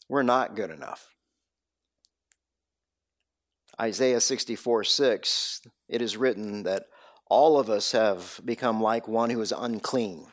We're 0.10 0.24
not 0.24 0.56
good 0.56 0.72
enough. 0.72 1.17
Isaiah 3.80 4.22
64 4.22 4.84
6, 4.84 5.62
it 5.88 6.02
is 6.02 6.18
written 6.18 6.64
that 6.64 6.86
all 7.30 7.60
of 7.60 7.70
us 7.70 7.92
have 7.92 8.40
become 8.44 8.82
like 8.82 9.08
one 9.08 9.30
who 9.30 9.42
is 9.42 9.54
unclean. 9.56 10.26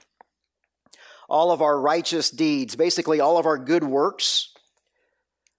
All 1.28 1.50
of 1.50 1.62
our 1.62 1.78
righteous 1.78 2.30
deeds, 2.30 2.76
basically 2.76 3.20
all 3.20 3.38
of 3.38 3.46
our 3.46 3.58
good 3.58 3.84
works, 3.84 4.52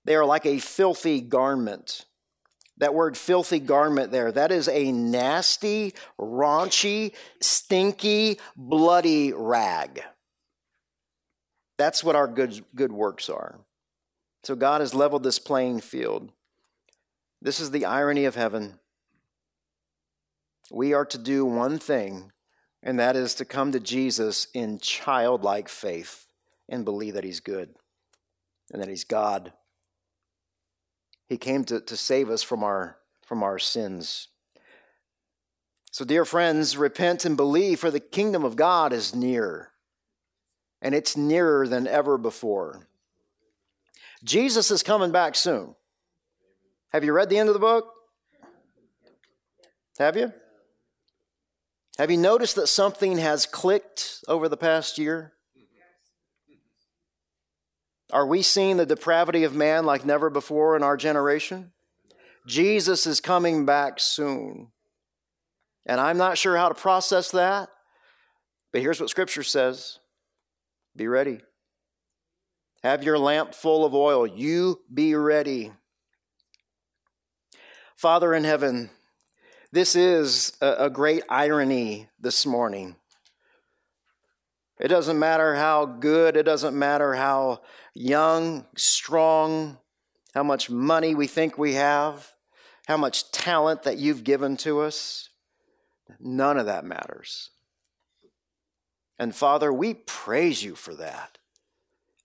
they 0.05 0.15
are 0.15 0.25
like 0.25 0.45
a 0.45 0.59
filthy 0.59 1.21
garment. 1.21 2.05
That 2.77 2.93
word 2.93 3.17
filthy 3.17 3.59
garment 3.59 4.11
there, 4.11 4.31
that 4.31 4.51
is 4.51 4.67
a 4.67 4.91
nasty, 4.91 5.93
raunchy, 6.19 7.13
stinky, 7.41 8.39
bloody 8.55 9.31
rag. 9.33 10.01
That's 11.77 12.03
what 12.03 12.15
our 12.15 12.27
good, 12.27 12.63
good 12.75 12.91
works 12.91 13.29
are. 13.29 13.59
So 14.43 14.55
God 14.55 14.81
has 14.81 14.93
leveled 14.93 15.23
this 15.23 15.39
playing 15.39 15.81
field. 15.81 16.31
This 17.45 17.59
is 17.59 17.69
the 17.69 17.85
irony 17.85 18.25
of 18.25 18.33
heaven. 18.33 18.79
We 20.71 20.93
are 20.93 21.05
to 21.05 21.17
do 21.19 21.45
one 21.45 21.77
thing, 21.77 22.31
and 22.81 22.99
that 22.99 23.15
is 23.15 23.35
to 23.35 23.45
come 23.45 23.71
to 23.71 23.79
Jesus 23.79 24.47
in 24.55 24.79
childlike 24.79 25.69
faith 25.69 26.25
and 26.67 26.83
believe 26.83 27.13
that 27.13 27.23
He's 27.23 27.41
good 27.41 27.75
and 28.73 28.81
that 28.81 28.89
He's 28.89 29.03
God. 29.03 29.53
He 31.27 31.37
came 31.37 31.63
to, 31.65 31.79
to 31.81 31.95
save 31.95 32.31
us 32.31 32.41
from 32.41 32.63
our, 32.63 32.97
from 33.23 33.43
our 33.43 33.59
sins. 33.59 34.29
So, 35.91 36.03
dear 36.03 36.25
friends, 36.25 36.75
repent 36.75 37.25
and 37.25 37.37
believe, 37.37 37.79
for 37.79 37.91
the 37.91 37.99
kingdom 37.99 38.43
of 38.43 38.55
God 38.55 38.91
is 38.91 39.13
near, 39.13 39.69
and 40.81 40.95
it's 40.95 41.15
nearer 41.15 41.67
than 41.67 41.85
ever 41.85 42.17
before. 42.17 42.87
Jesus 44.23 44.71
is 44.71 44.81
coming 44.81 45.11
back 45.11 45.35
soon. 45.35 45.75
Have 46.95 47.03
you 47.03 47.11
read 47.11 47.27
the 47.29 47.37
end 47.37 47.49
of 47.49 47.53
the 47.53 47.59
book? 47.59 47.91
Have 49.99 50.15
you? 50.15 50.31
Have 51.97 52.09
you 52.09 52.15
noticed 52.15 52.55
that 52.55 52.67
something 52.67 53.17
has 53.17 53.45
clicked 53.45 54.23
over 54.29 54.47
the 54.47 54.55
past 54.55 54.97
year? 54.97 55.33
Are 58.13 58.25
we 58.25 58.41
seeing 58.41 58.77
the 58.77 58.85
depravity 58.85 59.43
of 59.43 59.53
man 59.53 59.85
like 59.85 60.05
never 60.05 60.29
before 60.29 60.77
in 60.77 60.83
our 60.83 60.95
generation? 60.95 61.73
Jesus 62.47 63.05
is 63.05 63.19
coming 63.19 63.65
back 63.65 63.99
soon. 63.99 64.71
And 65.85 65.99
I'm 65.99 66.17
not 66.17 66.37
sure 66.37 66.55
how 66.55 66.69
to 66.69 66.75
process 66.75 67.29
that, 67.31 67.67
but 68.71 68.81
here's 68.81 69.01
what 69.01 69.09
Scripture 69.09 69.43
says 69.43 69.99
Be 70.95 71.09
ready. 71.09 71.41
Have 72.83 73.03
your 73.03 73.19
lamp 73.19 73.53
full 73.53 73.83
of 73.83 73.93
oil. 73.93 74.25
You 74.25 74.79
be 74.93 75.13
ready. 75.13 75.73
Father 77.95 78.33
in 78.33 78.43
heaven, 78.43 78.89
this 79.71 79.95
is 79.95 80.51
a, 80.59 80.89
great 80.89 81.23
irony 81.29 82.09
this 82.19 82.45
morning. 82.45 82.97
It 84.79 84.89
doesn't 84.89 85.17
matter 85.17 85.55
how 85.55 85.85
good, 85.85 86.35
it 86.35 86.43
doesn't 86.43 86.77
matter 86.77 87.13
how 87.13 87.61
young, 87.93 88.65
strong, 88.75 89.77
how 90.33 90.43
much 90.43 90.69
money 90.69 91.15
we 91.15 91.27
think 91.27 91.57
we 91.57 91.75
have, 91.75 92.33
how 92.85 92.97
much 92.97 93.31
talent 93.31 93.83
that 93.83 93.97
you've 93.97 94.25
given 94.25 94.57
to 94.57 94.81
us. 94.81 95.29
None 96.19 96.57
of 96.57 96.65
that 96.65 96.83
matters. 96.83 97.49
And 99.17 99.33
Father, 99.33 99.71
we 99.71 99.93
praise 99.93 100.61
you 100.61 100.75
for 100.75 100.93
that. 100.95 101.37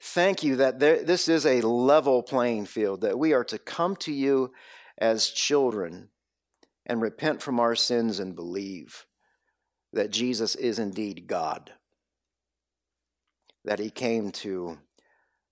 Thank 0.01 0.43
you 0.43 0.57
that 0.57 0.81
there, 0.81 1.05
this 1.05 1.29
is 1.29 1.47
a 1.47 1.61
level 1.61 2.25
playing 2.25 2.66
field, 2.66 3.03
that 3.03 3.21
we 3.21 3.33
are 3.33 3.45
to 3.45 3.59
come 3.59 3.95
to 3.97 4.12
you 4.12 4.51
as 5.01 5.28
children 5.28 6.09
and 6.86 7.01
repent 7.01 7.40
from 7.40 7.59
our 7.59 7.74
sins 7.74 8.18
and 8.18 8.34
believe 8.34 9.07
that 9.92 10.11
Jesus 10.11 10.55
is 10.55 10.78
indeed 10.78 11.26
God, 11.26 11.72
that 13.64 13.78
He 13.78 13.90
came 13.90 14.30
to 14.32 14.78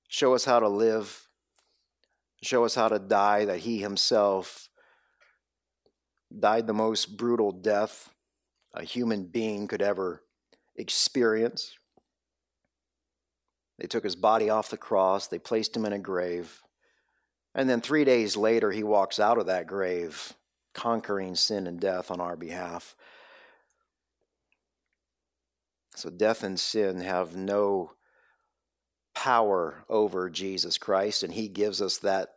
show 0.08 0.34
us 0.34 0.44
how 0.44 0.60
to 0.60 0.68
live, 0.68 1.28
show 2.42 2.64
us 2.64 2.74
how 2.74 2.88
to 2.88 2.98
die, 2.98 3.44
that 3.46 3.60
He 3.60 3.78
Himself 3.78 4.68
died 6.36 6.66
the 6.66 6.74
most 6.74 7.16
brutal 7.16 7.52
death 7.52 8.10
a 8.74 8.84
human 8.84 9.24
being 9.24 9.66
could 9.66 9.82
ever 9.82 10.22
experience. 10.76 11.76
They 13.78 13.86
took 13.86 14.04
his 14.04 14.16
body 14.16 14.50
off 14.50 14.70
the 14.70 14.76
cross, 14.76 15.26
they 15.26 15.38
placed 15.38 15.76
him 15.76 15.84
in 15.84 15.92
a 15.92 15.98
grave. 15.98 16.62
And 17.58 17.68
then 17.68 17.80
three 17.80 18.04
days 18.04 18.36
later, 18.36 18.70
he 18.70 18.84
walks 18.84 19.18
out 19.18 19.36
of 19.36 19.46
that 19.46 19.66
grave, 19.66 20.32
conquering 20.74 21.34
sin 21.34 21.66
and 21.66 21.80
death 21.80 22.08
on 22.08 22.20
our 22.20 22.36
behalf. 22.36 22.94
So, 25.96 26.08
death 26.08 26.44
and 26.44 26.58
sin 26.58 27.00
have 27.00 27.34
no 27.34 27.94
power 29.12 29.84
over 29.88 30.30
Jesus 30.30 30.78
Christ, 30.78 31.24
and 31.24 31.34
he 31.34 31.48
gives 31.48 31.82
us 31.82 31.98
that, 31.98 32.28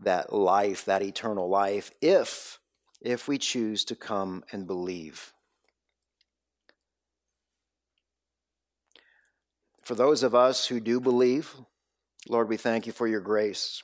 that 0.00 0.32
life, 0.32 0.86
that 0.86 1.02
eternal 1.02 1.50
life, 1.50 1.90
if, 2.00 2.58
if 3.02 3.28
we 3.28 3.36
choose 3.36 3.84
to 3.84 3.94
come 3.94 4.44
and 4.50 4.66
believe. 4.66 5.34
For 9.82 9.94
those 9.94 10.22
of 10.22 10.34
us 10.34 10.68
who 10.68 10.80
do 10.80 11.00
believe, 11.00 11.54
Lord, 12.30 12.48
we 12.48 12.56
thank 12.56 12.86
you 12.86 12.94
for 12.94 13.06
your 13.06 13.20
grace. 13.20 13.82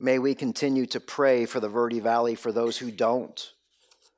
May 0.00 0.18
we 0.18 0.34
continue 0.34 0.86
to 0.86 1.00
pray 1.00 1.46
for 1.46 1.60
the 1.60 1.68
Verde 1.68 2.00
Valley 2.00 2.34
for 2.34 2.52
those 2.52 2.78
who 2.78 2.90
don't, 2.90 3.52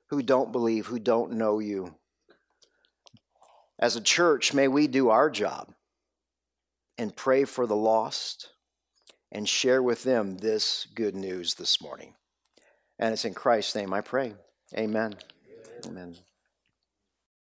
who 0.09 0.23
don't 0.23 0.53
believe, 0.53 0.87
who 0.87 0.99
don't 0.99 1.33
know 1.33 1.59
you. 1.59 1.95
As 3.79 3.95
a 3.95 4.01
church, 4.01 4.55
may 4.55 4.69
we 4.69 4.87
do 4.87 5.11
our 5.11 5.29
job 5.29 5.75
and 6.97 7.15
pray 7.15 7.45
for 7.45 7.67
the 7.67 7.77
lost 7.77 8.49
and 9.31 9.49
share 9.49 9.83
with 9.83 10.03
them 10.03 10.39
this 10.39 10.87
good 10.95 11.15
news 11.15 11.55
this 11.55 11.81
morning. 11.81 12.15
And 12.99 13.13
it's 13.13 13.27
in 13.27 13.35
Christ's 13.35 13.75
name 13.75 13.93
I 13.93 14.01
pray. 14.01 14.35
Amen. 14.77 15.15
Amen. 15.87 16.17